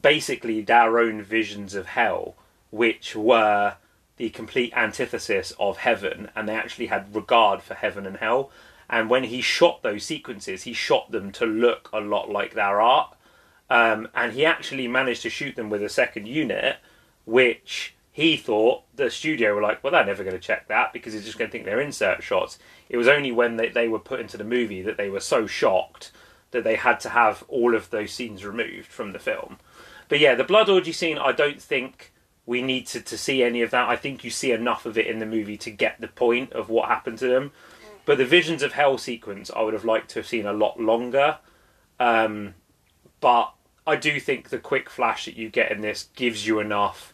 [0.02, 2.36] basically their own visions of hell,
[2.72, 3.76] which were
[4.18, 8.52] the complete antithesis of heaven, and they actually had regard for heaven and hell.
[8.90, 12.82] And when he shot those sequences, he shot them to look a lot like their
[12.82, 13.16] art.
[13.70, 16.78] Um, and he actually managed to shoot them with a second unit,
[17.26, 21.14] which he thought the studio were like, well, they're never going to check that because
[21.14, 22.60] he's just going to think they're insert shots.
[22.88, 25.48] It was only when they, they were put into the movie that they were so
[25.48, 26.12] shocked
[26.52, 29.58] that they had to have all of those scenes removed from the film.
[30.10, 32.14] But yeah, the blood orgy scene, I don't think
[32.46, 33.90] we need to, to see any of that.
[33.90, 36.70] I think you see enough of it in the movie to get the point of
[36.70, 37.52] what happened to them.
[38.06, 40.80] But the Visions of Hell sequence, I would have liked to have seen a lot
[40.80, 41.40] longer.
[42.00, 42.54] Um,
[43.22, 43.54] but
[43.88, 47.13] I do think the quick flash that you get in this gives you enough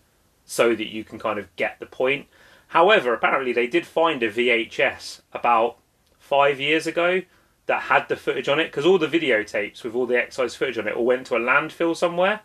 [0.49, 2.25] so that you can kind of get the point.
[2.69, 5.77] However, apparently they did find a VHS about
[6.17, 7.21] five years ago
[7.67, 10.79] that had the footage on it because all the videotapes with all the excise footage
[10.79, 12.39] on it all went to a landfill somewhere.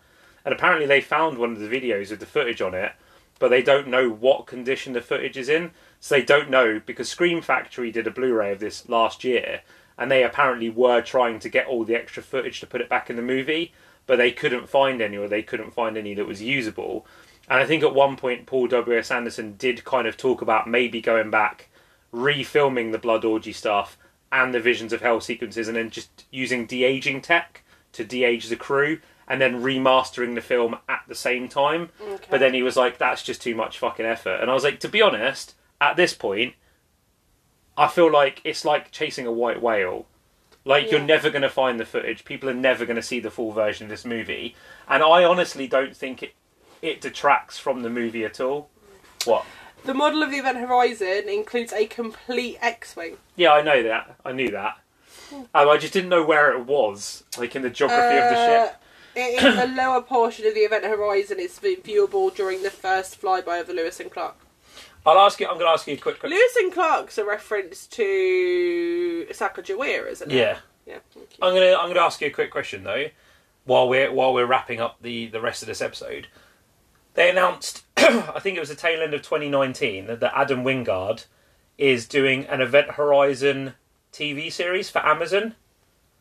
[0.45, 2.91] And apparently they found one of the videos with the footage on it,
[3.39, 5.71] but they don't know what condition the footage is in.
[5.99, 9.61] So they don't know because Scream Factory did a Blu-ray of this last year,
[9.97, 13.09] and they apparently were trying to get all the extra footage to put it back
[13.09, 13.73] in the movie,
[14.05, 17.07] but they couldn't find any, or they couldn't find any that was usable.
[17.47, 20.67] And I think at one point Paul W S Anderson did kind of talk about
[20.67, 21.69] maybe going back,
[22.13, 23.97] refilming the blood orgy stuff
[24.31, 28.23] and the Visions of Hell sequences, and then just using de aging tech to de
[28.23, 31.89] age the crew, and then remastering the film at the same time.
[32.01, 32.25] Okay.
[32.29, 34.79] But then he was like, "That's just too much fucking effort." And I was like,
[34.81, 36.55] to be honest, at this point,
[37.77, 40.07] I feel like it's like chasing a white whale.
[40.65, 42.25] Like you're never going to find the footage.
[42.25, 44.55] People are never going to see the full version of this movie,
[44.89, 46.33] and I honestly don't think it
[46.85, 48.69] it detracts from the movie at all.
[49.25, 49.45] What?
[49.83, 53.17] The model of the Event Horizon includes a complete X-wing.
[53.35, 54.15] Yeah, I know that.
[54.25, 54.77] I knew that.
[55.31, 58.81] Um, I just didn't know where it was, like in the geography of the ship.
[59.15, 63.61] It is the lower portion of the event horizon It's viewable during the first flyby
[63.61, 64.35] of the Lewis and Clark.
[65.05, 65.47] I'll ask you.
[65.47, 66.19] I'm going to ask you a quick.
[66.19, 66.37] question.
[66.37, 70.35] Lewis and Clark's a reference to Sacagawea, isn't it?
[70.35, 70.57] Yeah.
[70.85, 70.99] Yeah.
[71.41, 73.05] I'm gonna I'm gonna ask you a quick question though,
[73.63, 76.27] while we're while we're wrapping up the the rest of this episode.
[77.15, 81.25] They announced, I think it was the tail end of 2019, that Adam Wingard
[81.77, 83.73] is doing an Event Horizon
[84.13, 85.55] TV series for Amazon.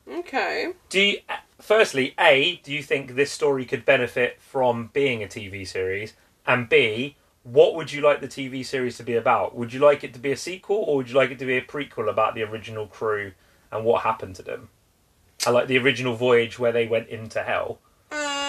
[0.08, 0.72] Okay.
[0.88, 1.18] Do you,
[1.60, 6.14] firstly, a do you think this story could benefit from being a TV series,
[6.46, 9.54] and b what would you like the TV series to be about?
[9.54, 11.58] Would you like it to be a sequel, or would you like it to be
[11.58, 13.32] a prequel about the original crew
[13.70, 14.70] and what happened to them?
[15.46, 17.80] I like the original voyage where they went into hell.
[18.10, 18.43] Um.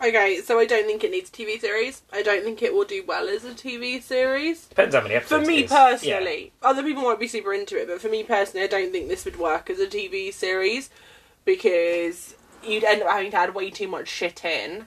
[0.00, 2.02] Okay, so I don't think it needs a TV series.
[2.12, 4.66] I don't think it will do well as a TV series.
[4.66, 5.44] Depends how many episodes.
[5.44, 5.70] For me is.
[5.70, 9.08] personally, other people might be super into it, but for me personally, I don't think
[9.08, 10.90] this would work as a TV series
[11.44, 14.86] because you'd end up having to add way too much shit in.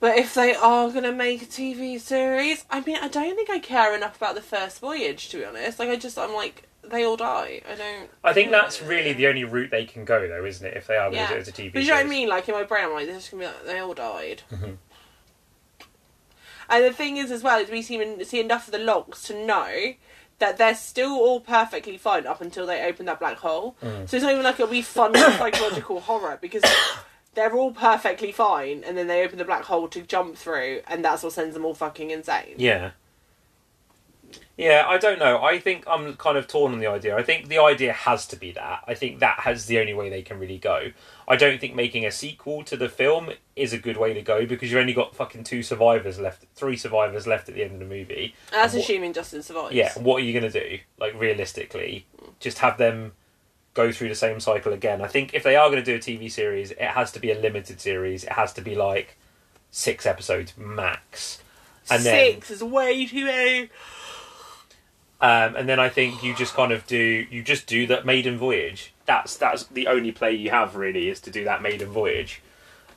[0.00, 3.58] But if they are gonna make a TV series, I mean, I don't think I
[3.60, 5.78] care enough about the first voyage to be honest.
[5.78, 7.60] Like, I just, I'm like, they all die.
[7.70, 8.10] I don't.
[8.24, 10.76] I think that's really the only route they can go, though, isn't it?
[10.76, 11.88] If they are going to do it as a TV But you series.
[11.88, 12.28] know what I mean?
[12.28, 14.42] Like in my brain, I'm like, this is gonna be like they all died.
[14.52, 14.76] Mhm.
[16.70, 19.46] And the thing is, as well, is we see see enough of the logs to
[19.46, 19.94] know
[20.38, 23.74] that they're still all perfectly fine up until they open that black hole.
[23.82, 24.08] Mm.
[24.08, 26.62] So it's not even like a wee fun psychological horror because
[27.34, 31.04] they're all perfectly fine, and then they open the black hole to jump through, and
[31.04, 32.54] that's what sends them all fucking insane.
[32.58, 32.90] Yeah.
[34.58, 35.40] Yeah, I don't know.
[35.40, 37.16] I think I'm kind of torn on the idea.
[37.16, 38.82] I think the idea has to be that.
[38.88, 40.90] I think that has the only way they can really go.
[41.28, 44.46] I don't think making a sequel to the film is a good way to go
[44.46, 47.78] because you've only got fucking two survivors left, three survivors left at the end of
[47.78, 48.34] the movie.
[48.50, 49.74] That's What- assuming Justin survives.
[49.76, 50.80] Yeah, what are you going to do?
[50.98, 52.06] Like realistically,
[52.40, 53.12] just have them
[53.74, 55.00] go through the same cycle again.
[55.00, 57.30] I think if they are going to do a TV series, it has to be
[57.30, 58.24] a limited series.
[58.24, 59.16] It has to be like
[59.70, 61.40] six episodes max.
[61.90, 63.70] And then Six is way too many.
[65.20, 68.38] Um, and then I think you just kind of do you just do that maiden
[68.38, 68.92] voyage.
[69.06, 72.40] That's that's the only play you have really is to do that maiden voyage.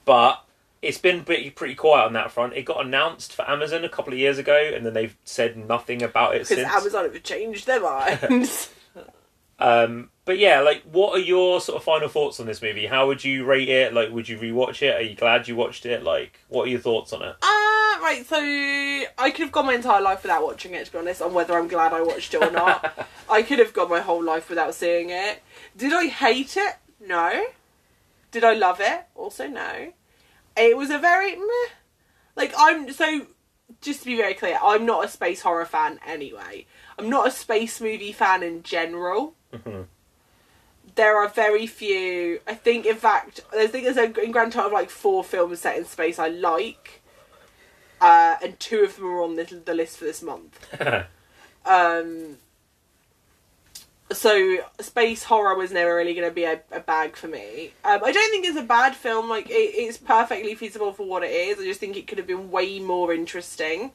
[0.05, 0.43] But
[0.82, 2.53] it's been pretty pretty quiet on that front.
[2.53, 6.03] It got announced for Amazon a couple of years ago, and then they've said nothing
[6.03, 6.61] about it since.
[6.61, 8.72] Amazon have changed their minds.
[9.61, 12.88] Um, but yeah, like, what are your sort of final thoughts on this movie?
[12.88, 13.93] How would you rate it?
[13.93, 14.95] Like, would you rewatch it?
[14.95, 16.03] Are you glad you watched it?
[16.03, 17.36] Like, what are your thoughts on it?
[17.43, 17.61] Ah,
[18.02, 18.26] right.
[18.26, 20.86] So I could have gone my entire life without watching it.
[20.86, 23.08] To be honest, on whether I'm glad I watched it or not.
[23.30, 25.41] I could have gone my whole life without seeing it.
[25.76, 26.76] Did I hate it?
[26.99, 27.45] No.
[28.32, 29.06] Did I love it?
[29.16, 29.91] Also, no.
[30.58, 31.70] It was a very meh.
[32.36, 33.28] Like I'm so.
[33.80, 36.66] Just to be very clear, I'm not a space horror fan anyway.
[36.99, 39.34] I'm not a space movie fan in general.
[39.54, 39.86] Mhm.
[40.95, 42.41] There are very few.
[42.45, 45.62] I think, in fact, I think there's a in grand total of like four films
[45.62, 47.01] set in space I like,
[48.02, 50.60] uh, and two of them are on the, the list for this month.
[51.66, 52.38] Um,
[54.12, 57.74] so space horror was never really going to be a, a bag for me.
[57.86, 59.30] Um, I don't think it's a bad film.
[59.30, 61.60] Like it, it's perfectly feasible for what it is.
[61.60, 63.91] I just think it could have been way more interesting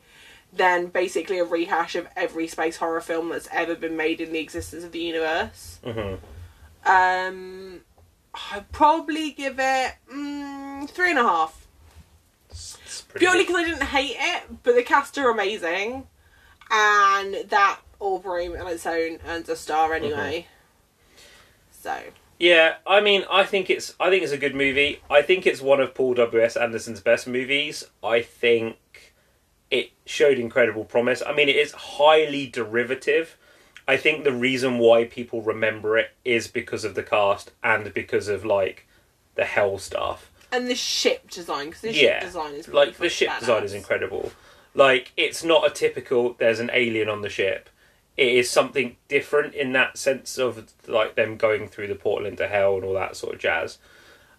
[0.52, 4.38] than basically a rehash of every space horror film that's ever been made in the
[4.38, 5.80] existence of the universe.
[5.84, 6.14] hmm
[6.88, 7.80] Um,
[8.52, 11.65] I'd probably give it mm, three and a half.
[13.18, 16.06] Purely because I didn't hate it, but the cast are amazing,
[16.70, 20.04] and that Aubrey on its own earns a star mm-hmm.
[20.04, 20.46] anyway.
[21.70, 22.00] So
[22.38, 25.00] Yeah, I mean, I think it's I think it's a good movie.
[25.08, 27.84] I think it's one of Paul W S Anderson's best movies.
[28.02, 29.14] I think
[29.70, 31.22] it showed incredible promise.
[31.26, 33.38] I mean, it is highly derivative.
[33.88, 38.28] I think the reason why people remember it is because of the cast and because
[38.28, 38.86] of like
[39.34, 40.30] the hell stuff.
[40.56, 43.40] And the ship design because the Yeah, ship design is like the ship badass.
[43.40, 44.32] design is incredible.
[44.74, 47.68] Like it's not a typical there's an alien on the ship.
[48.16, 52.48] It is something different in that sense of like them going through the portal into
[52.48, 53.78] hell and all that sort of jazz.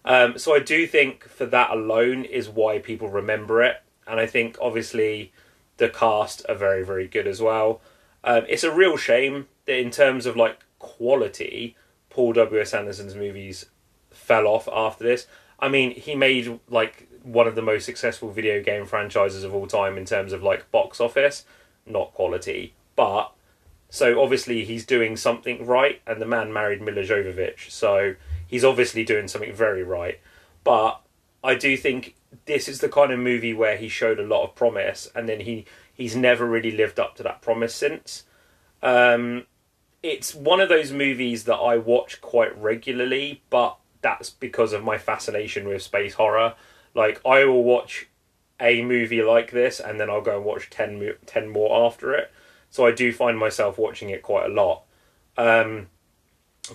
[0.04, 4.26] Um, so I do think for that alone is why people remember it, and I
[4.26, 5.32] think obviously
[5.76, 7.80] the cast are very very good as well.
[8.24, 11.76] Um, it's a real shame that in terms of like quality,
[12.10, 13.66] Paul W S Anderson's movies
[14.10, 15.26] fell off after this.
[15.58, 19.66] I mean, he made like one of the most successful video game franchises of all
[19.66, 21.44] time in terms of like box office,
[21.86, 23.32] not quality, but
[23.90, 28.14] so obviously he's doing something right, and the man married Milla Jovovich, so
[28.46, 30.20] he's obviously doing something very right.
[30.62, 31.00] But
[31.42, 34.54] I do think this is the kind of movie where he showed a lot of
[34.54, 38.24] promise, and then he he's never really lived up to that promise since.
[38.82, 39.46] Um,
[40.02, 44.98] it's one of those movies that I watch quite regularly, but that's because of my
[44.98, 46.54] fascination with space horror.
[46.94, 48.08] Like I will watch
[48.60, 52.32] a movie like this and then I'll go and watch 10, 10 more after it.
[52.70, 54.82] So I do find myself watching it quite a lot.
[55.36, 55.88] Um,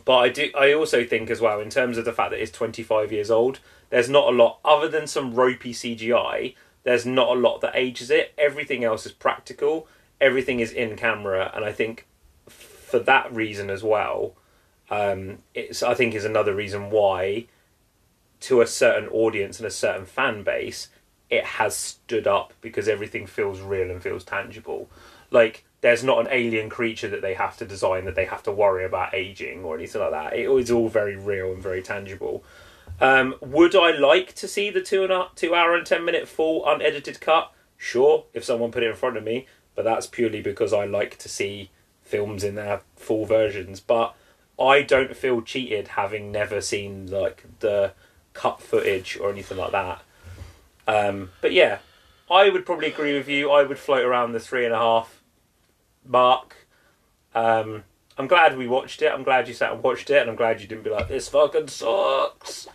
[0.05, 0.49] but I do.
[0.57, 3.59] I also think as well, in terms of the fact that it's 25 years old,
[3.89, 6.55] there's not a lot other than some ropey CGI.
[6.83, 8.33] There's not a lot that ages it.
[8.37, 9.87] Everything else is practical.
[10.19, 12.07] Everything is in camera, and I think
[12.47, 14.35] for that reason as well,
[14.93, 17.47] um, it's I think is another reason why,
[18.41, 20.89] to a certain audience and a certain fan base,
[21.31, 24.89] it has stood up because everything feels real and feels tangible.
[25.31, 28.51] Like there's not an alien creature that they have to design that they have to
[28.51, 30.33] worry about aging or anything like that.
[30.33, 32.43] It is all very real and very tangible.
[33.01, 36.27] Um, would I like to see the two and a, two hour and ten minute
[36.27, 37.51] full unedited cut?
[37.77, 41.17] Sure, if someone put it in front of me, but that's purely because I like
[41.17, 41.71] to see
[42.03, 43.79] films in their full versions.
[43.79, 44.15] But
[44.63, 47.93] I don't feel cheated having never seen like the
[48.33, 50.01] cut footage or anything like that.
[50.87, 51.79] Um, but yeah,
[52.29, 53.51] I would probably agree with you.
[53.51, 55.21] I would float around the three and a half
[56.05, 56.55] mark.
[57.35, 57.83] Um,
[58.17, 59.11] I'm glad we watched it.
[59.11, 61.29] I'm glad you sat and watched it, and I'm glad you didn't be like, "This
[61.29, 62.67] fucking sucks."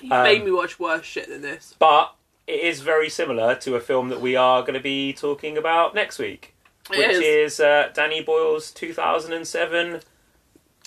[0.00, 1.74] You Um, made me watch worse shit than this.
[1.78, 2.14] But
[2.46, 5.94] it is very similar to a film that we are going to be talking about
[5.94, 6.54] next week,
[6.90, 7.54] It which is.
[7.54, 10.00] is uh, Danny Boyle's 2007.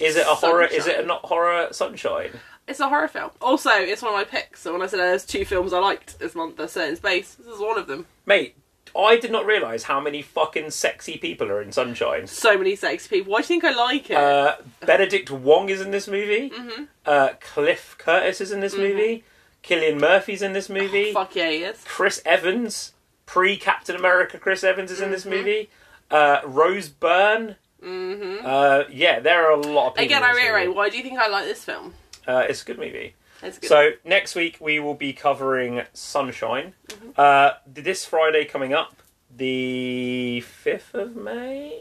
[0.01, 0.63] Is it a horror?
[0.63, 1.67] Is it a not horror?
[1.71, 2.31] Sunshine.
[2.67, 3.31] It's a horror film.
[3.41, 4.61] Also, it's one of my picks.
[4.61, 7.33] So when I said there's two films I liked this month that set in space,
[7.35, 8.05] this is one of them.
[8.27, 8.55] Mate,
[8.95, 12.27] I did not realise how many fucking sexy people are in Sunshine.
[12.27, 13.31] So many sexy people.
[13.33, 14.17] Why do you think I like it?
[14.17, 16.51] Uh, Benedict Wong is in this movie.
[16.51, 16.87] Mhm.
[17.05, 19.23] Uh, Cliff Curtis is in this movie.
[19.63, 21.11] Cillian Murphy's in this movie.
[21.11, 21.83] Fuck yeah, he is.
[21.85, 22.93] Chris Evans,
[23.25, 25.69] pre Captain America Chris Evans is in this movie.
[26.11, 27.55] Uh, Rose Byrne.
[27.83, 28.45] Mm-hmm.
[28.45, 30.05] Uh, yeah, there are a lot of people.
[30.05, 30.75] Again, I reiterate.
[30.75, 31.93] Why do you think I like this film?
[32.27, 33.15] Uh, it's a good movie.
[33.41, 33.67] It's good.
[33.69, 36.73] So next week we will be covering Sunshine.
[36.87, 37.09] Mm-hmm.
[37.15, 39.01] Uh, this Friday coming up,
[39.35, 41.73] the fifth of May,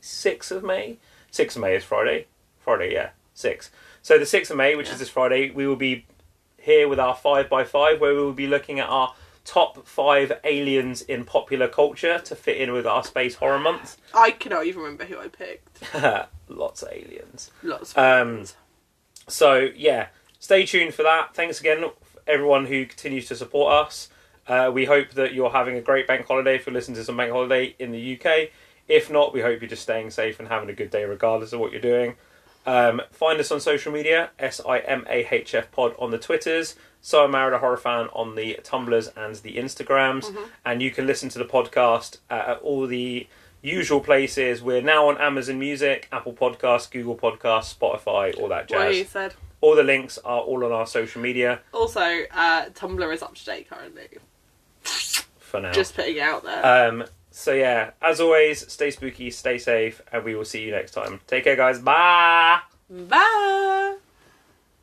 [0.00, 0.98] sixth of May,
[1.30, 2.26] sixth of May is Friday.
[2.58, 3.70] Friday, yeah, six.
[4.02, 4.94] So the sixth of May, which Yeah.
[4.94, 6.06] is this Friday, we will be
[6.58, 9.14] here with our five by five, where we will be looking at our
[9.46, 13.96] top five aliens in popular culture to fit in with our space horror month.
[14.14, 15.82] I cannot even remember who I picked.
[16.48, 17.50] Lots of aliens.
[17.62, 18.44] Lots of Um.
[19.28, 21.34] So yeah, stay tuned for that.
[21.34, 21.84] Thanks again,
[22.26, 24.08] everyone who continues to support us.
[24.46, 27.16] Uh, we hope that you're having a great bank holiday if you're listening to some
[27.16, 28.50] bank holiday in the UK.
[28.86, 31.58] If not, we hope you're just staying safe and having a good day regardless of
[31.58, 32.14] what you're doing.
[32.64, 36.18] Um, find us on social media, S I M A H F Pod on the
[36.18, 36.74] Twitters,
[37.06, 40.36] So I Married a Horror Fan on the Tumblrs and the Instagrams.
[40.64, 43.28] And you can listen to the podcast at all the
[43.62, 44.60] usual places.
[44.60, 48.76] We're now on Amazon Music, Apple Podcasts, Google Podcasts, Spotify, all that jazz.
[48.76, 49.08] What jazz.
[49.08, 49.34] said.
[49.60, 53.44] All the links are all on our social media Also, uh, Tumblr is up to
[53.44, 54.08] date currently.
[55.38, 55.70] for now.
[55.70, 56.88] Just putting it out there.
[56.88, 60.90] Um, so yeah, as always, stay spooky, stay safe, and we will see you next
[60.90, 61.20] time.
[61.28, 61.78] Take care, guys.
[61.78, 62.62] Bye.
[62.90, 63.98] Bye.